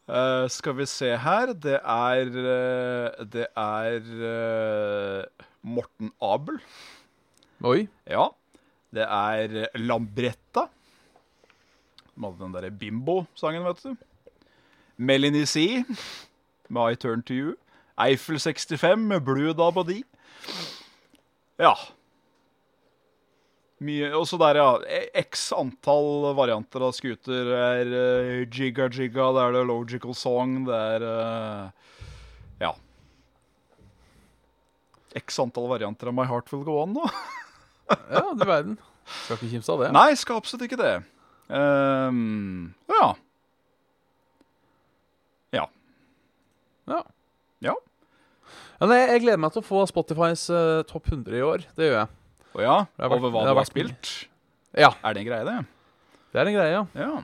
[0.04, 6.60] Uh, skal vi se her Det er uh, Det er uh, Morten Abel.
[7.64, 7.86] Oi.
[8.04, 8.26] Ja.
[8.92, 10.68] Det er Lambretta.
[12.20, 14.05] Hadde den derre Bimbo-sangen, vet du.
[14.96, 15.84] Melanie C.
[16.68, 17.54] med I Turn To You.
[17.96, 20.02] Eiffel 65 med Blue Dabadi.
[21.60, 21.74] Ja.
[23.84, 25.00] Mye Også der, ja.
[25.20, 27.48] X antall varianter av scooter.
[27.50, 31.96] Det er uh, Jigga Jigga, det er det Logical Song, det er uh,
[32.60, 32.72] Ja.
[35.16, 37.08] X antall varianter av My Heart Will Go On nå.
[37.86, 38.80] Ja, du verden.
[39.06, 39.92] Skal ikke kimse av det.
[39.94, 40.96] Nei, skal absolutt ikke det.
[41.46, 42.96] Um, ja.
[42.98, 43.12] Ja.
[46.88, 47.02] Ja.
[47.64, 47.74] Ja.
[48.80, 51.64] Ja, nei, jeg gleder meg til å få Spotifys eh, topp 100 i år.
[51.78, 52.08] Det gjør jeg.
[52.56, 54.12] Å ja, Det har vært- over hva det du har har vært- spilt.
[54.76, 55.66] Ja, Er det en greie, det?
[56.32, 56.86] det er en greie, ja.
[56.94, 57.22] Ja.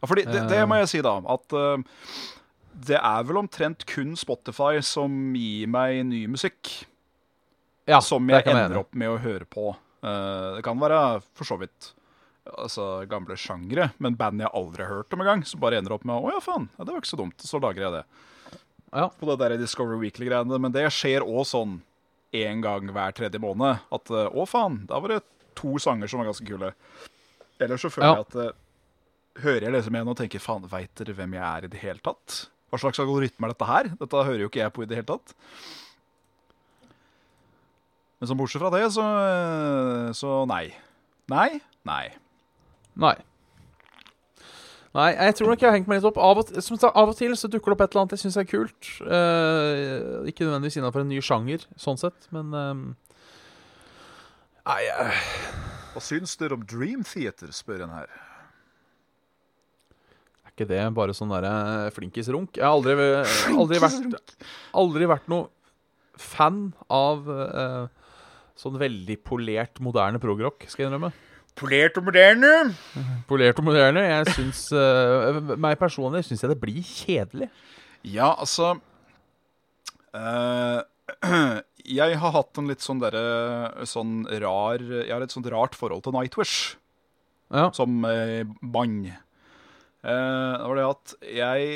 [0.00, 1.18] ja fordi det, det må jeg si, da.
[1.28, 1.82] At eh,
[2.86, 6.86] det er vel omtrent kun Spotify som gir meg ny musikk.
[7.86, 8.84] ja som det jeg kan være ender enig.
[8.86, 9.76] opp med å høre på.
[10.02, 11.92] Eh, det kan være for så vidt
[12.58, 15.44] altså, gamle sjangre, men band jeg aldri har hørt om engang.
[15.46, 17.46] Som bare ender opp med 'Å ja, faen, ja, det var ikke så dumt'.
[17.46, 18.04] Så lager jeg det.
[18.92, 19.08] Ja.
[19.08, 20.58] På det der Discovery Weekly-greiene.
[20.60, 21.80] Men det skjer òg sånn
[22.32, 23.80] én gang hver tredje måned.
[23.92, 25.22] At eh, 'Å, faen, da var det
[25.54, 26.74] to sanger som var ganske kule'.
[27.60, 28.58] Eller så føler jeg at eh,
[29.40, 32.02] Hører jeg liksom igjen og tenker 'faen, veit dere hvem jeg er i det hele
[32.02, 32.48] tatt'?
[32.70, 33.88] Hva slags algoritme er dette her?
[33.98, 35.34] Dette hører jo ikke jeg på i det hele tatt.
[38.20, 39.04] Men som bortsett fra det, så,
[40.14, 40.74] så nei.
[41.30, 42.10] Nei, nei.
[43.00, 43.16] Nei.
[44.90, 46.16] Nei, jeg tror nok jeg har hengt meg litt opp.
[46.18, 48.24] Av og, som sagt, av og til så dukker det opp et eller annet jeg
[48.24, 48.88] syns er kult.
[49.04, 52.82] Uh, ikke nødvendigvis innafor en ny sjanger, sånn sett, men eh,
[54.70, 55.22] Nei, uh.
[55.94, 58.10] Hva syns dere om Dream Theater, spør en her.
[60.46, 62.58] er ikke det bare sånn derre flinkisrunk?
[62.58, 62.94] Jeg har aldri,
[63.62, 64.36] aldri, vært,
[64.82, 65.48] aldri vært noe
[66.20, 67.86] fan av uh,
[68.58, 71.14] sånn veldig polert, moderne progrock, skal jeg innrømme.
[71.58, 72.50] Polert og moderne.
[73.28, 74.02] Polert og moderne.
[74.06, 77.50] Jeg syns uh, Meg personlig syns jeg det blir kjedelig.
[78.06, 78.76] Ja, altså
[80.16, 80.80] uh,
[82.00, 86.06] Jeg har hatt en litt sånn derre Sånn rar Jeg har et sånt rart forhold
[86.06, 86.76] til Nightwish
[87.52, 87.66] Ja.
[87.76, 89.10] som uh, mann.
[90.00, 91.70] Uh, det var det at jeg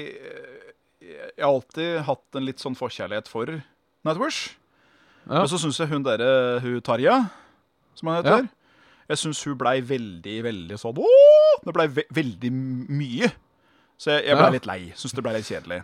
[1.05, 3.51] Jeg har alltid hatt en litt sånn forkjærlighet for
[4.07, 4.55] Nightwish.
[5.29, 5.43] Ja.
[5.43, 7.18] Og så syns jeg hun derre hun Tarja,
[7.97, 8.47] som hun heter
[9.11, 11.59] Jeg syns hun blei veldig, veldig sånn Åh!
[11.65, 13.31] Det blei ve veldig mye.
[14.01, 14.81] Så jeg, jeg blei litt lei.
[14.99, 15.83] Syns det blei litt kjedelig.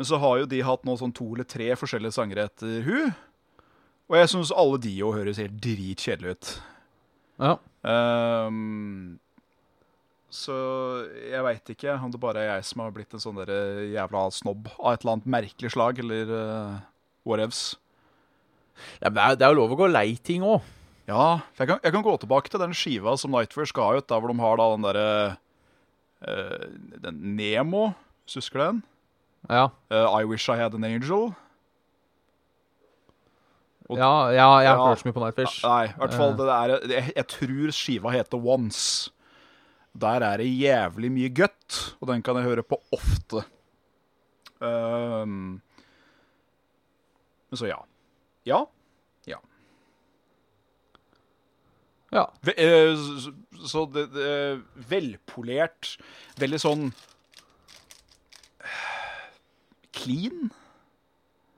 [0.00, 3.10] Men så har jo de hatt nå sånn to eller tre forskjellige sanger etter hun.
[4.10, 6.54] Og jeg syns alle de jo høres helt dritkjedelige ut.
[7.40, 7.58] ja.
[7.80, 9.18] Um,
[10.30, 10.54] så
[11.26, 13.50] jeg veit ikke om det bare er jeg som har blitt en sånn der
[13.90, 16.76] jævla snobb av et eller annet merkelig slag, eller uh,
[17.26, 17.62] whatevs.
[19.00, 20.62] Ja, det, er, det er jo lov å gå lei ting òg.
[21.10, 24.06] Ja, for jeg kan, jeg kan gå tilbake til den skiva som Nightwish ga ut,
[24.10, 25.06] der hvor de har da den derre
[26.22, 26.66] uh,
[27.02, 27.88] Den Nemo,
[28.22, 28.82] hvis du husker den?
[29.50, 29.64] Ja.
[29.90, 31.32] Uh, I Wish I Had An Angel.
[33.90, 35.62] Og- ja, ja, jeg har ikke hørt så mye på Nightwish.
[35.66, 36.36] Nei, i hvert fall Eh.
[36.38, 39.10] det der jeg, jeg tror skiva heter Once.
[39.98, 43.42] Der er det jævlig mye gutt, og den kan jeg høre på ofte.
[44.62, 45.58] Um,
[47.52, 47.80] så ja.
[48.46, 48.60] Ja.
[52.10, 52.26] Ja.
[52.56, 55.96] Eh, så så det, det Velpolert.
[56.40, 56.90] Veldig sånn
[59.96, 60.50] Clean.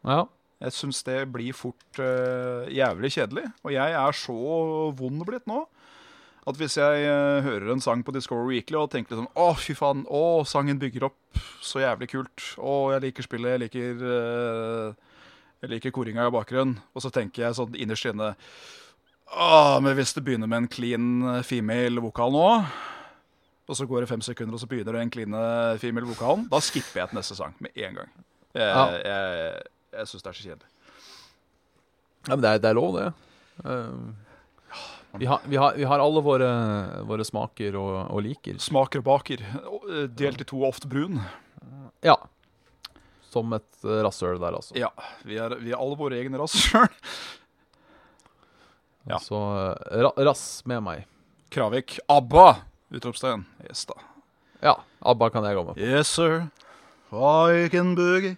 [0.07, 0.25] ja.
[0.63, 3.49] Jeg syns det blir fort uh, jævlig kjedelig.
[3.67, 4.35] Og jeg er så
[4.95, 5.65] vond blitt nå
[6.47, 9.75] at hvis jeg uh, hører en sang på Discovery Weekly og tenker sånn Å, fy
[9.79, 10.05] faen.
[10.07, 12.47] Å, sangen bygger opp så jævlig kult.
[12.59, 13.57] Å, jeg liker spillet.
[13.57, 15.19] Jeg liker uh,
[15.65, 16.79] Jeg liker koringa i bakgrunnen.
[16.95, 18.33] Og så tenker jeg sånn innerst inne
[19.33, 21.07] Åh, men hvis det begynner med en clean
[21.37, 22.47] eh, female vokal nå,
[23.73, 26.45] og så går det fem sekunder, og så begynner det en clean eh, female vokalen,
[26.53, 28.11] da skipper jeg til neste sang med en gang.
[28.53, 28.83] Jeg, Ja.
[29.01, 29.63] jeg,
[29.97, 30.69] jeg syns det er så kjedelig.
[32.29, 33.07] Ja, men det er, det er lov, det.
[33.65, 34.77] Eh,
[35.23, 36.51] vi, har, vi, har, vi har alle våre,
[37.09, 38.61] våre smaker og, og liker.
[38.63, 39.43] Smaker og baker.
[40.17, 41.19] Delt i to, ofte brun.
[42.05, 42.19] Ja.
[43.33, 44.77] Som et rasshøl der, altså.
[44.77, 44.89] Ja,
[45.25, 46.89] vi er, vi er alle våre egne raser sjøl.
[49.09, 49.19] Ja.
[49.23, 51.07] Så eh, ra, rass med meg.
[51.53, 51.99] Kravik.
[52.09, 52.47] ABBA!
[52.93, 53.45] Utropstegn.
[53.67, 53.99] Yes, da.
[54.63, 55.81] Ja, ABBA kan jeg gå med på.
[55.83, 56.49] Yes, sir.
[57.13, 58.37] I can boogie.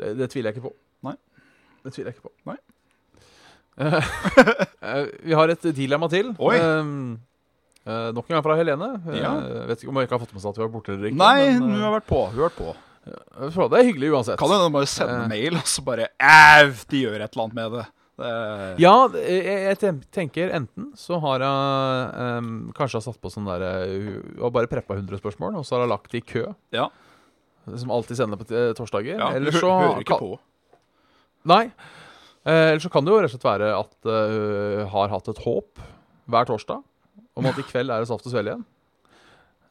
[0.00, 0.74] Det, det tviler jeg ikke på.
[1.06, 1.16] Nei.
[1.84, 2.34] Det tviler jeg ikke på.
[2.50, 2.58] Nei.
[3.80, 4.14] Eh,
[4.90, 6.32] eh, vi har et dilemma til.
[6.38, 6.56] Oi.
[6.60, 7.18] Um,
[7.80, 8.90] Uh, nok en gang fra Helene.
[9.16, 9.30] Ja.
[9.40, 11.08] Uh, vet ikke om jeg ikke har fått med seg at vi var borte eller
[11.08, 11.16] ikke.
[11.16, 12.18] Nei, men, hun eh, har vært på.
[12.28, 12.74] Hun har vært på.
[13.08, 14.36] Uh, Det er hyggelig uansett.
[14.40, 15.30] Kan hende hun bare sende Eh.
[15.32, 16.74] mail, og så bare Au!
[16.92, 17.86] De gjør et eller annet med det.
[18.20, 18.32] Det
[18.82, 23.64] Ja, jeg, jeg tenker enten så har hun um, kanskje har satt på sånn der
[23.66, 26.44] Og Hun har bare preppa 100 spørsmål, og så har hun lagt det i kø.
[26.76, 26.90] Ja.
[27.70, 28.48] Som alltid sender på
[28.78, 29.18] torsdager.
[29.20, 30.34] ja, Eller så hører ikke på.
[31.50, 31.64] Nei.
[32.44, 35.28] Eh, eller så kan det jo rett og slett være at hun uh, har hatt
[35.28, 35.82] et håp
[36.30, 36.80] hver torsdag
[37.36, 38.64] om at i kveld er det saft og svele igjen.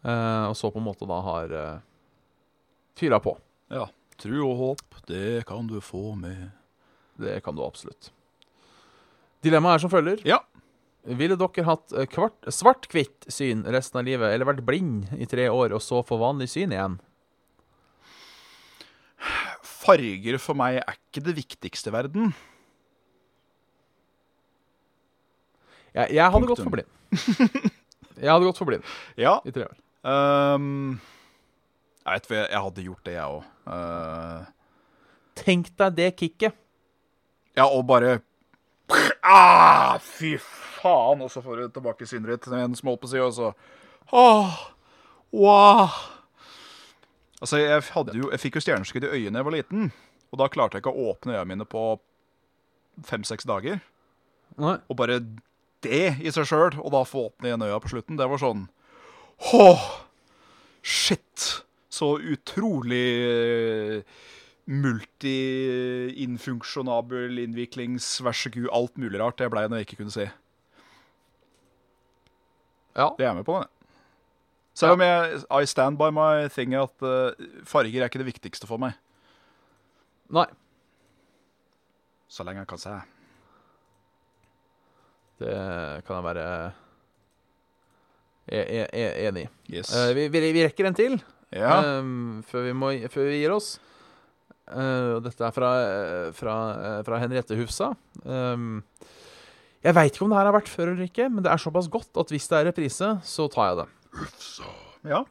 [0.06, 1.82] Eh, og så på en måte da har uh,
[3.00, 3.36] fyra på.
[3.74, 3.88] Ja.
[4.20, 6.50] Tru og håp, det kan du få med
[7.20, 8.12] Det kan du absolutt.
[9.45, 10.21] Dilemmaet er som følger.
[10.27, 10.39] Ja.
[11.19, 12.17] Ville dere hatt eh,
[12.51, 16.49] svart-hvitt syn resten av livet, eller vært blind i tre år og så få vanlig
[16.51, 16.97] syn igjen?
[19.65, 22.33] Farger for meg er ikke det viktigste i verden.
[25.95, 26.89] Jeg, jeg hadde gått for blind.
[28.19, 28.83] Jeg hadde gått for blind
[29.25, 29.37] Ja.
[29.47, 29.77] i tre år.
[30.05, 30.99] Um,
[32.05, 34.51] jeg vet jeg hadde gjort det, jeg òg.
[35.39, 36.55] Tenk deg det kicket.
[37.57, 38.19] ja, og bare
[39.23, 41.21] ah, Fy faen!
[41.25, 43.53] Og så får du tilbake synet ditt med en small på sida, og så
[44.09, 44.53] Åh,
[45.37, 45.89] wow.
[47.39, 47.83] Altså, jeg,
[48.17, 49.91] jo, jeg fikk jo stjerneskudd i øyet da jeg var liten.
[50.33, 51.83] Og da klarte jeg ikke å åpne øynene mine på
[53.05, 53.79] fem-seks dager.
[54.59, 54.75] Nei.
[54.89, 55.21] Og bare
[55.85, 58.67] det i seg sjøl, og da få åpne igjen øya på slutten, det var sånn
[59.55, 59.85] Åh,
[60.83, 61.45] shit!
[61.89, 64.03] Så utrolig
[64.70, 70.28] multi-infunksjonabel innviklings, vær så god, alt mulig rart Det blei når jeg ikke kunne si.
[72.99, 73.07] Ja.
[73.17, 73.70] Det er jeg med på, det.
[74.78, 75.17] Selv om jeg
[75.49, 77.32] I stand by my thing at uh,
[77.67, 78.93] farger er ikke det viktigste for meg.
[80.32, 80.45] Nei.
[82.30, 82.93] Så lenge jeg kan se.
[85.41, 85.55] Det
[86.05, 86.45] kan jeg være
[88.49, 89.49] e e e enig i.
[89.76, 89.88] Yes.
[89.91, 91.13] Uh, vi, vi, vi rekker en til
[91.51, 91.99] ja.
[91.99, 93.80] um, før, vi må, før vi gir oss.
[94.70, 97.93] Eh, og dette er fra, eh, fra, eh, fra Henriette Hufsa.
[98.24, 98.84] Um,
[99.84, 101.88] jeg veit ikke om det her har vært før eller ikke, men det er såpass
[101.89, 103.89] godt at hvis det er reprise, så tar jeg det.
[105.13, 105.24] ja.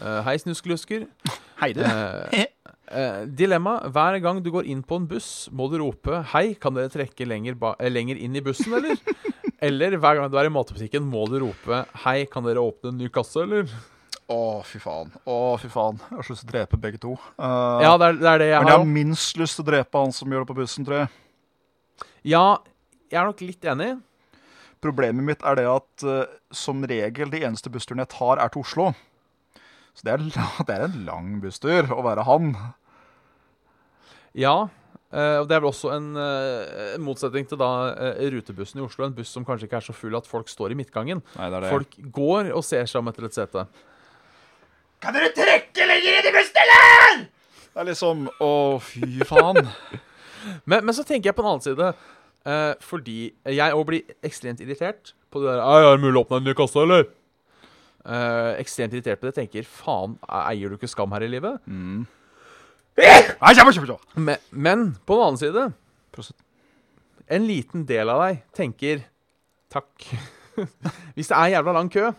[0.00, 1.06] Uh, hei, snuskelusker.
[1.62, 1.82] Hei, du.
[1.84, 2.46] Uh,
[2.90, 3.76] eh, dilemma.
[3.92, 7.28] Hver gang du går inn på en buss, må du rope 'Hei, kan dere trekke
[7.28, 8.98] lenger, ba lenger inn i bussen', eller?
[9.68, 12.98] eller hver gang du er i matbutikken, må du rope 'Hei, kan dere åpne en
[12.98, 13.68] ny kasse', eller?
[14.30, 15.10] Å, fy faen.
[15.28, 15.98] Å, fy faen.
[16.08, 17.16] Jeg har så lyst til å drepe begge to.
[17.36, 18.86] Uh, Ja, det er det, er det jeg Men jeg har.
[18.94, 21.10] minst lyst til å drepe han som gjør det på bussen, tror jeg.
[22.32, 22.44] Ja,
[23.10, 23.90] jeg er nok litt enig.
[24.82, 26.22] Problemet mitt er det at uh,
[26.54, 28.92] som regel de eneste bussturene jeg tar, er til Oslo.
[29.92, 30.24] Så det er,
[30.68, 32.54] det er en lang busstur å være han.
[34.32, 34.68] Ja.
[35.12, 37.68] eh, og det er vel også en eh, motsetning til da
[38.32, 39.04] rutebussen i Oslo.
[39.04, 41.20] En buss som kanskje ikke er så full at folk står i midtgangen.
[41.36, 43.66] Nei, det er Folk går og ser seg om etter et sete.
[45.02, 47.22] Kan dere trekke lenger inn i bestilleren?!
[47.72, 48.50] Det er liksom Å,
[48.84, 49.62] fy faen.
[50.68, 51.88] Men, men så tenker jeg på en annen side.
[52.50, 56.40] eh, fordi jeg òg blir ekstremt irritert på det der Er det mulig å åpne
[56.40, 57.04] en ny kasse, eller?
[58.02, 59.36] Eh, ekstremt irritert på det.
[59.38, 61.62] Tenker faen, eier du ikke skam her i livet?
[62.98, 63.94] Kjempe.
[64.18, 65.68] Men, men på den annen side
[67.38, 69.06] En liten del av deg tenker
[69.72, 70.08] takk.
[71.16, 72.10] Hvis det er jævla lang kø,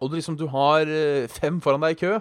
[0.00, 2.14] og du liksom du har eh, fem foran deg i kø,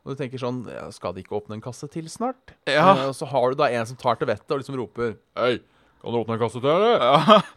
[0.00, 2.54] og du tenker sånn ja, Skal de ikke åpne en kasse til snart?
[2.68, 2.86] Ja.
[2.94, 5.58] Eh, og så har du da en som tar til vettet og liksom roper Hei,
[6.00, 7.00] kan du åpne en kasse til, eller?
[7.00, 7.40] Ja.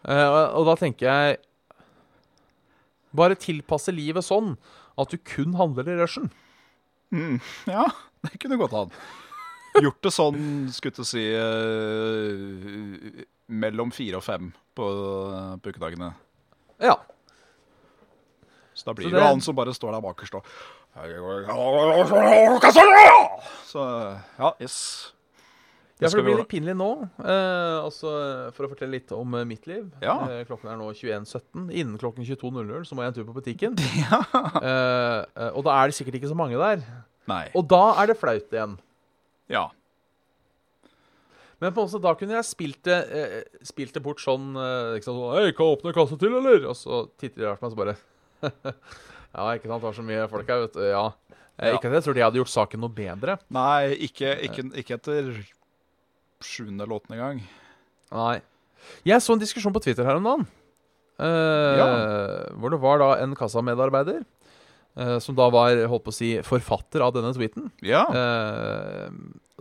[0.00, 1.34] Eh, og, og da tenker jeg
[3.12, 4.54] Bare tilpasse livet sånn
[4.96, 6.30] at du kun handler i rushen.
[7.12, 7.36] Mm,
[7.74, 7.84] ja,
[8.24, 8.94] det kunne gått an.
[9.76, 10.40] Gjort det sånn,
[10.72, 13.20] skulle du si uh,
[13.52, 14.88] Mellom fire og fem på,
[15.60, 16.14] på ukedagene.
[16.80, 16.96] Ja.
[18.80, 20.46] Så da blir Så det jo han som bare står der bakerst og
[23.68, 23.86] Så
[24.40, 24.76] ja, yes.
[26.00, 26.88] Ja, skal for det blir litt pinlig nå.
[27.20, 28.10] Eh, altså,
[28.56, 29.84] For å fortelle litt om eh, mitt liv.
[30.00, 30.14] Ja.
[30.32, 31.66] Eh, klokken er nå 21.17.
[31.68, 33.76] Innen klokken 22.00 så må jeg en tur på butikken.
[34.00, 34.22] Ja.
[34.32, 36.80] Eh, eh, og da er det sikkert ikke så mange der.
[37.28, 37.44] Nei.
[37.52, 38.78] Og da er det flaut igjen.
[39.52, 39.66] Ja.
[41.60, 45.18] Men på måte, da kunne jeg spilt det, eh, spilt det bort sånn eh, liksom
[45.18, 46.64] sånn Hei, kan jeg åpne kassa til, eller?
[46.72, 47.98] Og så titter de rart på meg, så bare
[49.30, 50.82] Ja, ikke sant, det var så mye folk her, vet du.
[50.90, 51.04] Ja.
[51.60, 51.74] Eh, Ja.
[51.76, 53.36] Ikke at jeg trodde jeg hadde gjort saken noe bedre.
[53.52, 55.28] Nei, ikke, ikke, ikke etter
[56.42, 57.38] sjuende eller engang.
[57.38, 57.42] gang.
[58.16, 58.40] Nei.
[59.06, 60.46] Jeg så en diskusjon på Twitter her om dagen.
[61.20, 64.22] eh, Hvor det var da en kassamedarbeider
[64.96, 67.68] eh, som da var holdt på å si, forfatter av denne tweeten.
[67.84, 68.06] Ja.
[68.10, 69.10] eh,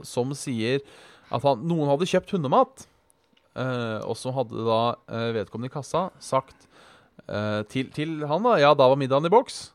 [0.07, 0.80] som sier
[1.30, 2.88] at han, noen hadde kjøpt hundemat.
[3.59, 6.65] eh, og så hadde da eh, vedkommende i kassa sagt
[7.30, 9.69] eh, til, til han da Ja, da var middagen i boks.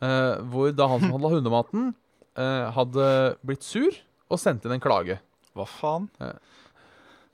[0.00, 1.90] Uh, hvor da han som handla hundematen,
[2.40, 3.08] uh, hadde
[3.44, 3.92] blitt sur
[4.32, 5.18] og sendt inn en klage.
[5.56, 6.06] Hva faen?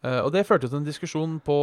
[0.07, 1.55] Og det førte til en diskusjon på,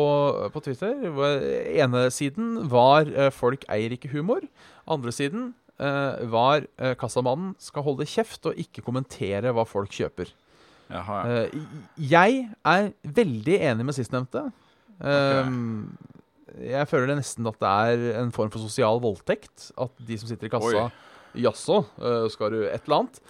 [0.51, 0.93] på Twitter.
[1.16, 4.43] hvor ene siden var 'folk eier ikke humor'.
[4.86, 10.34] Andre siden var 'kassamannen skal holde kjeft og ikke kommentere hva folk kjøper'.
[10.91, 11.47] Jaha, ja.
[11.97, 14.51] Jeg er veldig enig med sistnevnte.
[15.01, 15.49] Eh,
[16.62, 19.72] Jeg føler det nesten at det er en form for sosial voldtekt.
[19.80, 20.88] At de som sitter i kassa.
[21.34, 23.22] Jaså, eh, skal du et eller annet?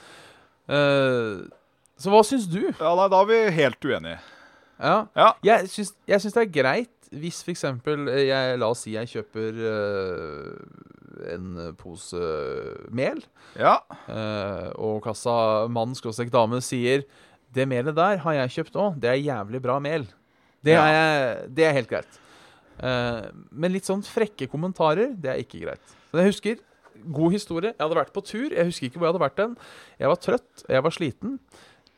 [0.67, 1.43] Eh,
[2.03, 2.61] så hva syns du?
[2.71, 4.17] ja, nei, da er vi helt uenige.
[4.83, 4.95] Ja.
[5.15, 5.29] Ja.
[5.45, 7.61] Jeg syns, jeg syns det er greit hvis f.eks.
[8.25, 12.17] jeg La oss si jeg kjøper eh, en pose
[12.91, 13.21] mel,
[13.55, 13.75] Ja.
[14.09, 15.05] eh, og
[15.71, 17.05] mann skråstrek dame sier
[17.53, 20.07] det melet der har jeg kjøpt òg, det er jævlig bra mel.
[20.65, 22.19] Det, er, det er helt greit.
[22.83, 25.95] Eh, men litt sånn frekke kommentarer, det er ikke greit.
[26.11, 26.59] Men jeg husker
[27.13, 27.71] God historie.
[27.73, 28.49] Jeg hadde vært på tur.
[28.53, 29.55] Jeg husker ikke hvor jeg hadde vært den.
[30.03, 31.39] Jeg var trøtt, jeg var sliten.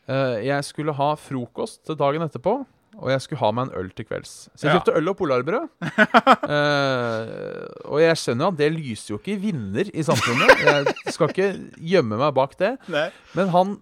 [0.07, 2.53] Eh, jeg skulle ha frokost til dagen etterpå,
[2.95, 4.35] og jeg skulle ha meg en øl til kvelds.
[4.55, 4.77] Så jeg Ja.
[4.79, 5.67] kjøpte øl og polarbrød.
[6.45, 10.61] Eh, og jeg skjønner jo at det lyser jo ikke vinner i samfunnet.
[10.61, 11.49] Jeg skal ikke
[11.91, 12.75] gjemme meg bak det.
[12.91, 13.07] Nei.
[13.37, 13.73] Men han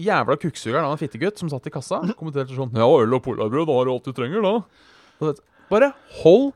[0.00, 3.66] jævla kukksugeren av en fittegutt som satt i kassa, kommenterte sånn Ja, øl og polarbrød,
[3.68, 5.32] da har du alt du trenger, da.
[5.70, 6.50] Bare hold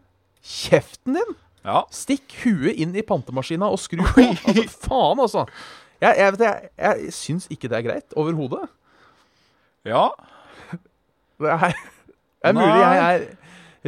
[0.44, 1.34] kjeften din!
[1.64, 1.84] Ja.
[1.94, 4.20] Stikk huet inn i pantemaskina og skru på.
[4.44, 5.46] Altså, faen, altså.
[6.02, 8.66] Jeg, jeg, vet, jeg, jeg syns ikke det er greit overhodet.
[9.88, 10.08] Ja.
[11.40, 13.24] Det er, det er mulig jeg er,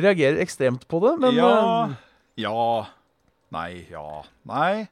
[0.07, 1.51] reagerer ekstremt på det, men ja.
[1.91, 1.97] eh,
[2.47, 2.63] Ja.
[3.53, 3.71] Nei.
[3.93, 4.07] Ja.
[4.49, 4.87] Nei.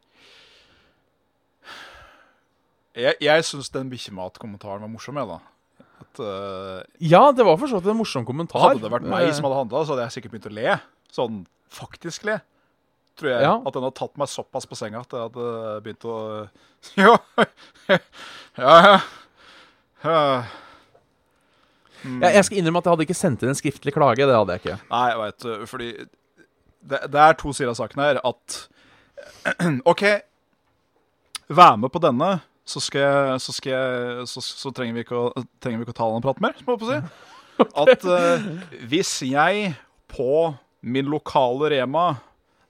[2.95, 5.41] Jeg, jeg syns den bikkjematkommentaren var morsom, jeg, da.
[6.15, 8.63] At, eh, ja, det var for så vidt en morsom kommentar.
[8.69, 10.77] hadde det vært meg Eh, som hadde handla, så hadde jeg sikkert begynt å le.
[11.13, 12.39] Sånn faktisk le.
[13.19, 13.43] Tror jeg.
[13.43, 13.55] Ja.
[13.59, 16.17] At den hadde tatt meg såpass på senga at jeg hadde begynt å
[17.01, 17.17] Ja,
[17.89, 17.97] ja,
[18.59, 18.99] ja.
[20.05, 20.45] ja.
[22.05, 24.27] jeg, jeg skal innrømme at jeg hadde ikke sendt inn en skriftlig klage.
[24.27, 24.79] Det hadde jeg ikke.
[24.91, 25.91] Nei, jeg vet fordi
[26.85, 28.21] det, det er to sider av saken her.
[28.27, 28.59] At
[29.93, 30.05] OK,
[31.49, 35.81] vær med på denne, så, jeg, så, jeg, så, så trenger, vi ikke å, trenger
[35.81, 37.33] vi ikke å ta den praten mer, må jeg si.
[37.85, 38.47] At uh,
[38.91, 39.75] hvis jeg
[40.11, 40.55] på
[40.85, 42.07] min lokale Rema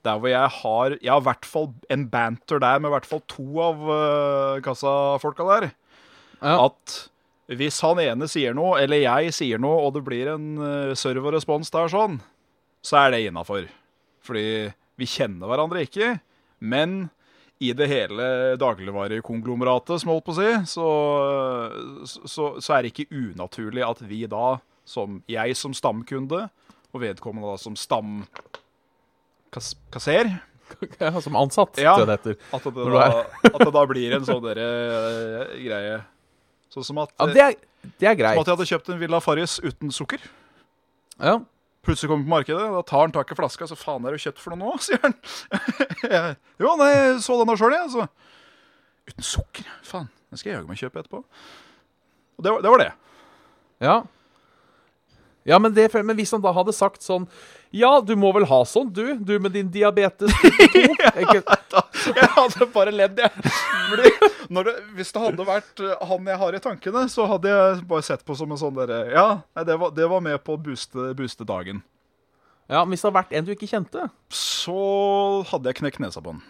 [0.05, 3.09] der hvor jeg har Jeg har i hvert fall en banter der med i hvert
[3.09, 5.71] fall to av uh, kassafolka der.
[6.43, 6.67] Ja.
[6.67, 6.99] At
[7.55, 11.73] hvis han ene sier noe, eller jeg sier noe, og det blir en uh, serverrespons
[11.73, 12.19] der sånn,
[12.85, 13.67] så er det innafor.
[14.25, 14.47] Fordi
[15.01, 16.15] vi kjenner hverandre ikke.
[16.61, 17.09] Men
[17.63, 18.25] i det hele
[18.61, 20.87] dagligvarekonglomeratet, som jeg holdt på å si, så,
[22.27, 24.57] så, så er det ikke unaturlig at vi da,
[24.89, 26.49] som jeg som stamkunde,
[26.95, 28.27] og vedkommende da som stamkasser
[31.01, 31.95] Ja, som ansatt, Ja.
[32.01, 32.35] det heter.
[32.57, 32.81] at det, da,
[33.51, 34.69] at det da blir en sånn derre
[35.45, 35.99] eh, greie.
[36.73, 37.53] Sånn som at, Ja, det er,
[38.01, 40.21] det er som at jeg hadde kjøpt en Villa Farris uten sukker.
[41.21, 41.35] Ja.
[41.85, 43.69] Plutselig kommer på markedet, da tar han tak i flaska.
[43.69, 45.17] Så faen er det kjøtt for noe nå, sier han.
[46.61, 47.93] Jo, nei, jeg så den da sjøl, jeg.
[47.93, 48.07] Så.
[49.11, 49.71] Uten sukker?
[49.85, 50.11] Faen.
[50.33, 51.23] Den skal jeg jaggu meg kjøpe etterpå.
[52.35, 52.73] Og det var det.
[52.75, 52.93] Var det.
[53.85, 53.97] Ja.
[55.45, 57.27] Ja, men, det, men hvis han da hadde sagt sånn
[57.75, 59.19] Ja, du må vel ha sånn, du.
[59.21, 60.85] Du med din diabetes type 2.
[61.27, 61.43] Ikke,
[62.11, 63.31] Jeg hadde bare ledd, jeg.
[63.95, 68.05] Det, hvis det hadde vært eh, han jeg har i tankene, så hadde jeg bare
[68.07, 69.27] sett på som en sånn derre Ja,
[69.65, 71.83] det var, det var med på å booste, booste dagen.
[72.69, 74.77] ja, men Hvis det hadde vært en du ikke kjente Så
[75.51, 76.43] hadde jeg knekt nesa på den.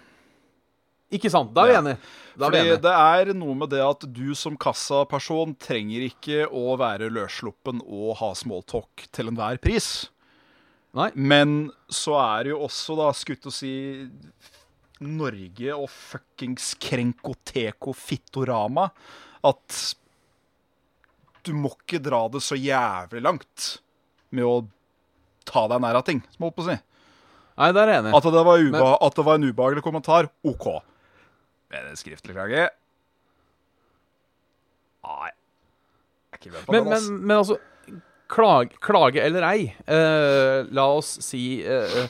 [1.14, 1.52] Ikke sant?
[1.54, 1.98] Da er vi enige.
[2.34, 2.80] Da Fordi enige.
[2.82, 8.16] det er noe med det at du som kassaperson trenger ikke å være løssluppen og
[8.18, 10.08] ha smalltalk til enhver pris.
[10.94, 11.08] Nei.
[11.14, 13.70] Men så er det jo også, da, skutt å si
[15.04, 18.88] Norge og fuckings Krenkoteko Fittorama
[19.44, 19.82] at
[21.44, 23.68] du må ikke dra det så jævlig langt
[24.34, 24.56] med å
[25.44, 26.78] ta deg nær av ting, som jeg holdt på å si.
[27.54, 28.14] Nei, der er jeg enig.
[28.16, 28.86] At det var, Men...
[29.06, 30.66] at det var en ubehagelig kommentar, OK.
[31.74, 32.66] Men en skriftlig klage
[35.04, 35.30] Nei.
[36.32, 37.60] Jeg er ikke med på Men, den, men, men altså
[38.34, 42.06] Klage, klage eller ei, uh, la oss si uh,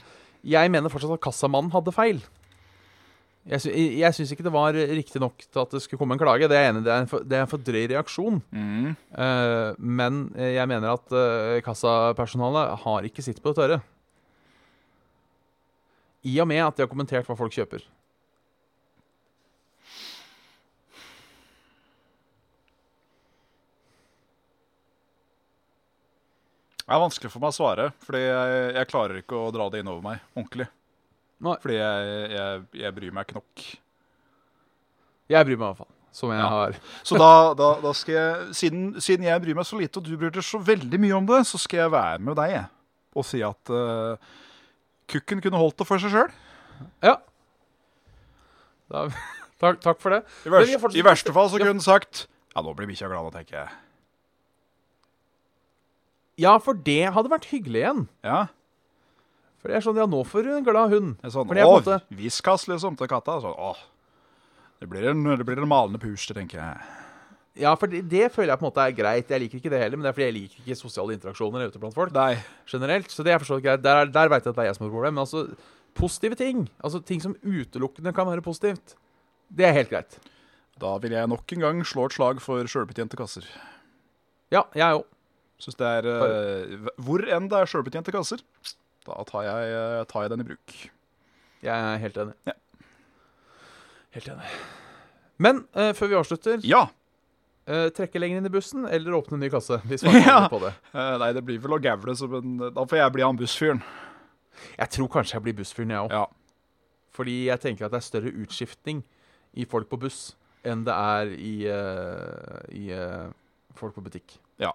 [0.46, 2.20] Jeg mener fortsatt at kassamannen hadde feil.
[3.44, 3.70] Jeg, sy
[4.00, 6.48] jeg syns ikke det var riktig nok til at det skulle komme en klage.
[6.48, 6.84] Det er enig.
[6.86, 8.38] Det er en for, det er en for drøy reaksjon.
[8.48, 8.94] Mm.
[9.12, 13.82] Uh, men jeg mener at uh, kassapersonalet har ikke sitt på det tørre.
[16.24, 17.84] I og med at de har kommentert hva folk kjøper.
[26.84, 29.84] Det er vanskelig for meg å svare, fordi jeg, jeg klarer ikke å dra det
[29.84, 30.66] innover meg ordentlig.
[31.44, 31.56] Nei.
[31.62, 33.64] Fordi jeg, jeg, jeg bryr meg ikke nok.
[35.34, 35.90] Jeg bryr meg i hvert fall.
[36.14, 36.48] Som jeg Ja.
[36.52, 40.06] har Så da, da, da skal jeg, siden, siden jeg bryr meg så lite, og
[40.06, 42.56] du bryr deg så veldig mye om det, så skal jeg være med deg
[43.14, 44.14] og si at uh,
[45.10, 46.30] kukken kunne holdt det for seg sjøl.
[47.04, 47.16] Ja.
[48.90, 49.04] Da,
[49.62, 50.22] takk, takk for det.
[50.46, 52.24] I, er fortsatt- I verste fall så kunne den sagt
[52.54, 53.74] Ja, nå blir bikkja glad, nå, tenker jeg.
[56.42, 58.04] Ja, for det hadde vært hyggelig igjen.
[58.26, 58.40] Ja,
[59.64, 61.14] For det er sånn, ja, nå får du en glad hund.
[61.22, 63.38] det er sånn, en Å, måte- viskas liksom til katta.
[63.40, 63.70] Sånn, å,
[64.82, 66.82] det blir en, det blir en malende puste, tenker jeg.
[67.62, 69.30] Ja, for det, det føler jeg på en måte er greit.
[69.30, 71.80] Jeg liker ikke det heller, men det er fordi jeg liker ikke sosiale interaksjoner ute
[71.80, 72.12] blant folk.
[72.12, 72.34] Nei.
[72.68, 73.08] generelt.
[73.14, 73.80] Så det er forstått greit.
[73.86, 75.14] Der, er- der vet jeg at det er jeg som har problem.
[75.16, 75.46] Men altså,
[75.96, 78.96] positive ting, altså ting som utelukkende kan være positivt,
[79.54, 80.18] det er helt greit.
[80.82, 83.46] Da vil jeg nok en gang slå et slag for sjølbetjente kasser.
[84.52, 85.06] Ja, jeg òg.
[85.62, 88.42] Synes det er uh, Hvor enn det er sjølbetjente kasser,
[89.06, 90.74] da tar jeg, eh, tar jeg den i bruk.
[91.64, 92.34] Jeg er helt enig.
[92.48, 92.52] Ja.
[94.14, 94.50] Helt enig.
[95.42, 96.84] Men eh, før vi avslutter, Ja.
[97.66, 99.80] eh, trekke lenger inn i bussen eller åpne en ny kasse?
[99.88, 100.48] Hvis man Ja.
[100.48, 100.72] på det.
[100.94, 103.36] Eh, nei, det blir vel å gavle, så men, eh, da får jeg bli han
[103.40, 103.82] bussfyren.
[104.78, 106.12] Jeg tror kanskje jeg blir bussfyren, jeg òg.
[106.14, 106.26] Ja.
[107.14, 109.02] Fordi jeg tenker at det er større utskiftning
[109.54, 110.34] i folk på buss
[110.64, 113.28] enn det er i, uh, i uh,
[113.76, 114.38] folk på butikk.
[114.58, 114.70] Ja.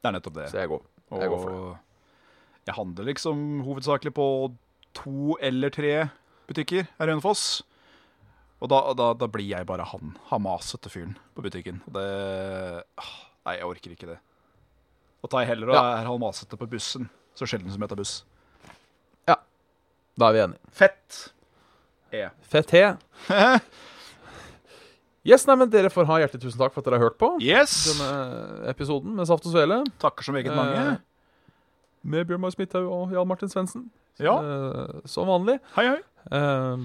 [0.00, 0.46] Det er nettopp det.
[0.50, 0.80] Så jeg går.
[1.20, 1.60] jeg går for det.
[2.66, 4.24] Og jeg handler liksom hovedsakelig på
[4.96, 5.92] to eller tre
[6.50, 7.62] butikker her i Hønefoss.
[8.58, 11.78] Og da, da, da blir jeg bare han hamasete fyren på butikken.
[11.86, 12.06] Og det
[12.98, 13.12] ah,
[13.46, 14.16] Nei, jeg orker ikke det.
[15.22, 15.84] Da tar jeg heller og Ja.
[16.00, 17.06] er halvmasete på bussen.
[17.38, 18.16] Så sjelden som jeg tar buss.
[20.16, 20.70] Da er vi enige.
[20.72, 21.16] Fett.
[22.10, 22.22] E.
[22.48, 22.84] Fett he.
[25.26, 27.28] Yes, nei, men Dere får ha hjertelig tusen takk for at dere har hørt på
[27.42, 27.72] Yes!
[27.90, 29.80] denne episoden med Saft og Svele.
[29.98, 30.84] Takker så meget mange.
[30.92, 31.00] Eh,
[32.06, 33.88] Med Bjørn Mar Smithaug og Jan Martin Svendsen.
[34.22, 34.36] Ja.
[34.38, 35.58] Uh, som vanlig.
[35.76, 36.00] Hei, hei.
[36.30, 36.78] Uh,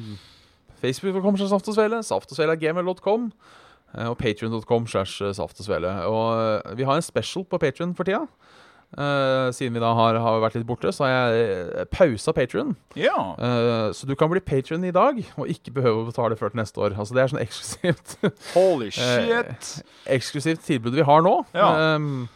[0.82, 2.02] Facebook.com slash Saft og Svele.
[2.04, 3.30] Saft og Svele er gmail.com.
[3.98, 5.94] eh, og patrion.com slash Saft og Svele.
[6.10, 8.26] Og eh, vi har en special på Patrion for tida.
[8.92, 12.74] Uh, siden vi da har, har vært litt borte, så har jeg uh, pausa Patrion.
[13.00, 13.14] Ja.
[13.40, 16.60] Uh, så du kan bli patron i dag, og ikke behøve å betale før til
[16.60, 16.98] neste år.
[17.00, 18.18] Altså Det er sånn eksklusivt
[18.52, 19.72] Holy shit shit.
[20.12, 21.38] eksklusivt tilbud vi har nå.
[21.56, 21.70] Ja.
[21.72, 22.28] Så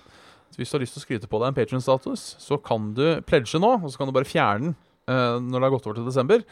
[0.60, 3.60] hvis du har lyst til å skryte på deg en Patreon-status, så kan du pledge
[3.62, 4.76] nå, og så kan du bare fjerne den
[5.10, 6.46] uh, når det har gått over til desember.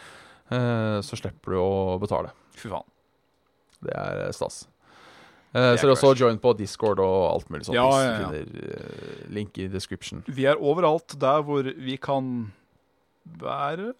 [0.51, 2.33] Uh, så slipper du å betale.
[2.59, 2.87] Fy faen.
[3.83, 4.61] Det er eh, stas.
[5.53, 7.75] Uh, er så er det også ikke join på Discord og alt mulig sånt.
[7.75, 8.77] Ja, ja, ja.
[9.33, 10.23] link i description.
[10.27, 12.29] Vi er overalt der hvor vi kan
[13.41, 13.91] være.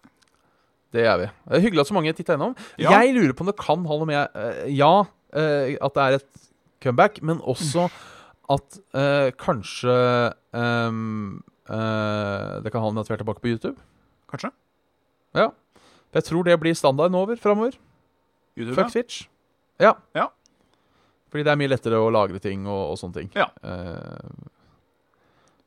[0.94, 1.28] Det er vi.
[1.50, 2.56] Det er hyggelig at så mange titta innom.
[2.78, 2.94] Ja.
[3.02, 4.40] Jeg lurer på om det kan ha noe med
[4.72, 4.94] Ja,
[5.34, 6.28] at det er et
[6.84, 7.88] comeback, men også
[8.52, 9.94] at eh, kanskje
[10.52, 13.78] um, eh, Det kan ha med at vi er tilbake på YouTube.
[14.30, 14.50] Kanskje?
[15.34, 15.48] Ja.
[16.14, 17.78] Jeg tror det blir standarden over framover.
[18.56, 19.24] YouTube, Fuck Twitch.
[19.80, 19.94] Ja.
[20.14, 20.28] Ja.
[21.32, 23.32] Fordi det er mye lettere å lagre ting og, og sånne ting.
[23.34, 23.48] Ja.
[23.64, 24.52] Eh,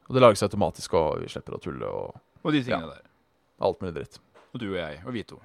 [0.07, 2.13] og det lages automatisk, og vi slipper å tulle og
[2.47, 3.01] Og de tingene der.
[3.59, 4.21] alt mulig dritt.
[4.53, 5.41] Og du og jeg, og vi to.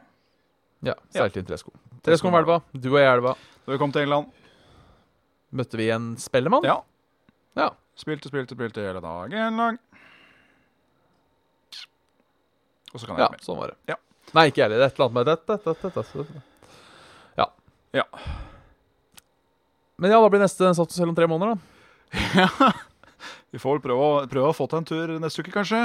[0.87, 0.95] Ja.
[1.14, 1.24] Ja.
[1.24, 1.72] Seilte inn tresko.
[2.07, 3.35] Tresko om elva, du og jeg i elva.
[3.64, 4.30] Da vi kom til England.
[5.53, 6.62] Møtte vi en spellemann?
[6.66, 6.78] Ja.
[7.59, 7.71] Ja.
[7.99, 9.79] Spilte, spilte, spilte hele dagen lang.
[12.93, 13.43] Og så kan jeg Ja, mer.
[13.45, 13.77] sånn var det.
[13.89, 13.97] Ja.
[14.37, 14.87] Nei, ikke jeg heller.
[14.87, 16.43] Et eller annet med dette, dette, dette.
[17.41, 17.47] Ja.
[17.97, 18.05] Ja.
[19.99, 22.73] Men ja, da blir neste satt og selv om tre måneder, da.
[23.53, 25.83] Vi får vel prøve, prøve å få til en tur neste uke, kanskje.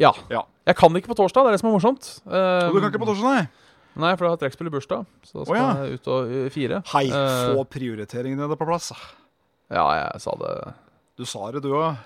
[0.00, 0.12] Ja.
[0.32, 0.44] Ja.
[0.68, 2.08] Jeg kan ikke på torsdag, det er det som er morsomt.
[2.24, 3.70] Og du kan ikke på torsdag, nei?
[4.00, 5.06] Nei, for da har trekkspillet bursdag.
[5.26, 5.70] Så da skal oh, ja.
[5.84, 6.78] jeg ut og uh, fire.
[6.92, 8.92] Hei, Eh, få prioriteringene på plass.
[8.94, 9.19] da.
[9.70, 10.52] Ja, jeg sa det.
[11.20, 11.98] Du sa det, du òg.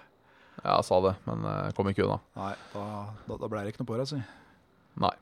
[0.62, 2.20] Ja, jeg sa det, men jeg kom ikke unna.
[2.38, 2.86] Nei, da,
[3.26, 4.20] da, da ble det ikke noe på deg, si.
[5.00, 5.14] Nei.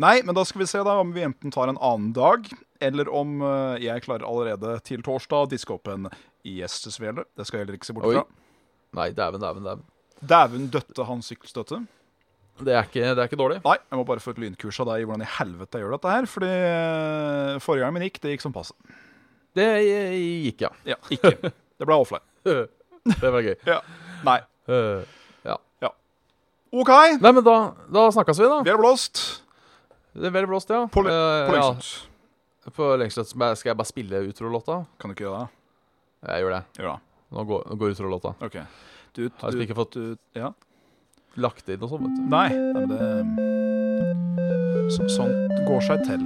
[0.00, 2.48] Nei, men da skal vi se da om vi enten tar en annen dag,
[2.82, 6.08] eller om eh, jeg klarer allerede til torsdag å diske opp en
[6.44, 7.26] gjestesvele.
[7.38, 8.24] Det skal jeg heller ikke se bort fra.
[8.98, 9.84] Nei, dæven, dæven, dæven.
[10.24, 11.84] Dæven døtte han sykkelstøtte.
[12.64, 13.60] Det er ikke, det er ikke dårlig.
[13.64, 15.96] Nei, jeg må bare få et lynkurs av deg i hvordan i helvete jeg gjør
[15.96, 16.28] dette her.
[16.30, 18.74] Fordi eh, forrige gang min gikk, det gikk som passe.
[19.54, 20.70] Det gikk, ja.
[20.88, 21.30] Ja, ikke.
[21.78, 22.24] Det ble offline.
[23.20, 23.54] Det var gøy.
[23.68, 23.78] Ja.
[24.24, 24.38] Nei.
[25.44, 25.56] ja.
[25.84, 25.90] ja.
[26.72, 26.90] OK,
[27.20, 27.56] Nei, men da,
[27.92, 28.62] da snakkes vi, da.
[28.66, 29.20] vi er blåst.
[30.14, 30.84] Det er vel blåst, ja.
[30.90, 32.08] På, le Eh, på ja, lengst.
[32.78, 34.80] på lengst skal jeg bare spille utrolåta?
[34.98, 35.50] Kan du ikke gjøre det?
[36.30, 36.62] Jeg gjør det.
[36.80, 36.98] Gjør det.
[37.34, 38.34] Nå går, nå går utrolåta.
[38.46, 38.56] OK.
[39.14, 40.50] Du, Har du, jeg ikke fått du, ja.
[41.36, 42.24] lagt inn noe sånt, vet du.
[42.32, 42.88] Nei, nei, men
[43.36, 46.24] det så, Sånt går seg til.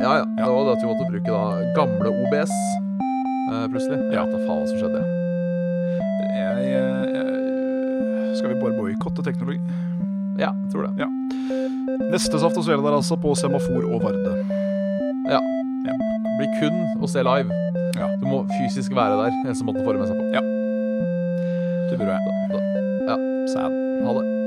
[0.00, 0.24] Ja, ja.
[0.38, 0.44] Ja.
[0.46, 1.42] Det var det at vi måtte bruke da
[1.76, 2.54] gamle OBS
[3.52, 3.98] eh, plutselig.
[4.14, 4.24] Ja.
[4.26, 5.02] da faen hva som skjedde.
[6.34, 9.60] Jeg, jeg, jeg Skal vi bare boikotte teknologi?
[10.40, 11.10] Ja, jeg tror det.
[12.10, 14.34] Neste Saft og Svele der altså på Semafor og Varde.
[15.30, 17.62] Ja Det blir kun å se live.
[17.94, 18.10] Ja.
[18.18, 19.36] Du må fysisk være der.
[19.44, 20.24] Eneste måten å forme seg på.
[21.94, 22.20] Det burde jeg.
[22.50, 22.58] Da,
[23.06, 23.18] da.
[23.54, 23.70] Sad.
[24.02, 24.43] Ha det.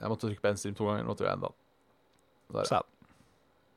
[0.00, 1.06] Jeg måtte trykke på en stream to ganger.
[1.08, 1.52] Nå tror jeg enda.
[2.52, 2.68] Der.
[2.68, 2.95] Sad.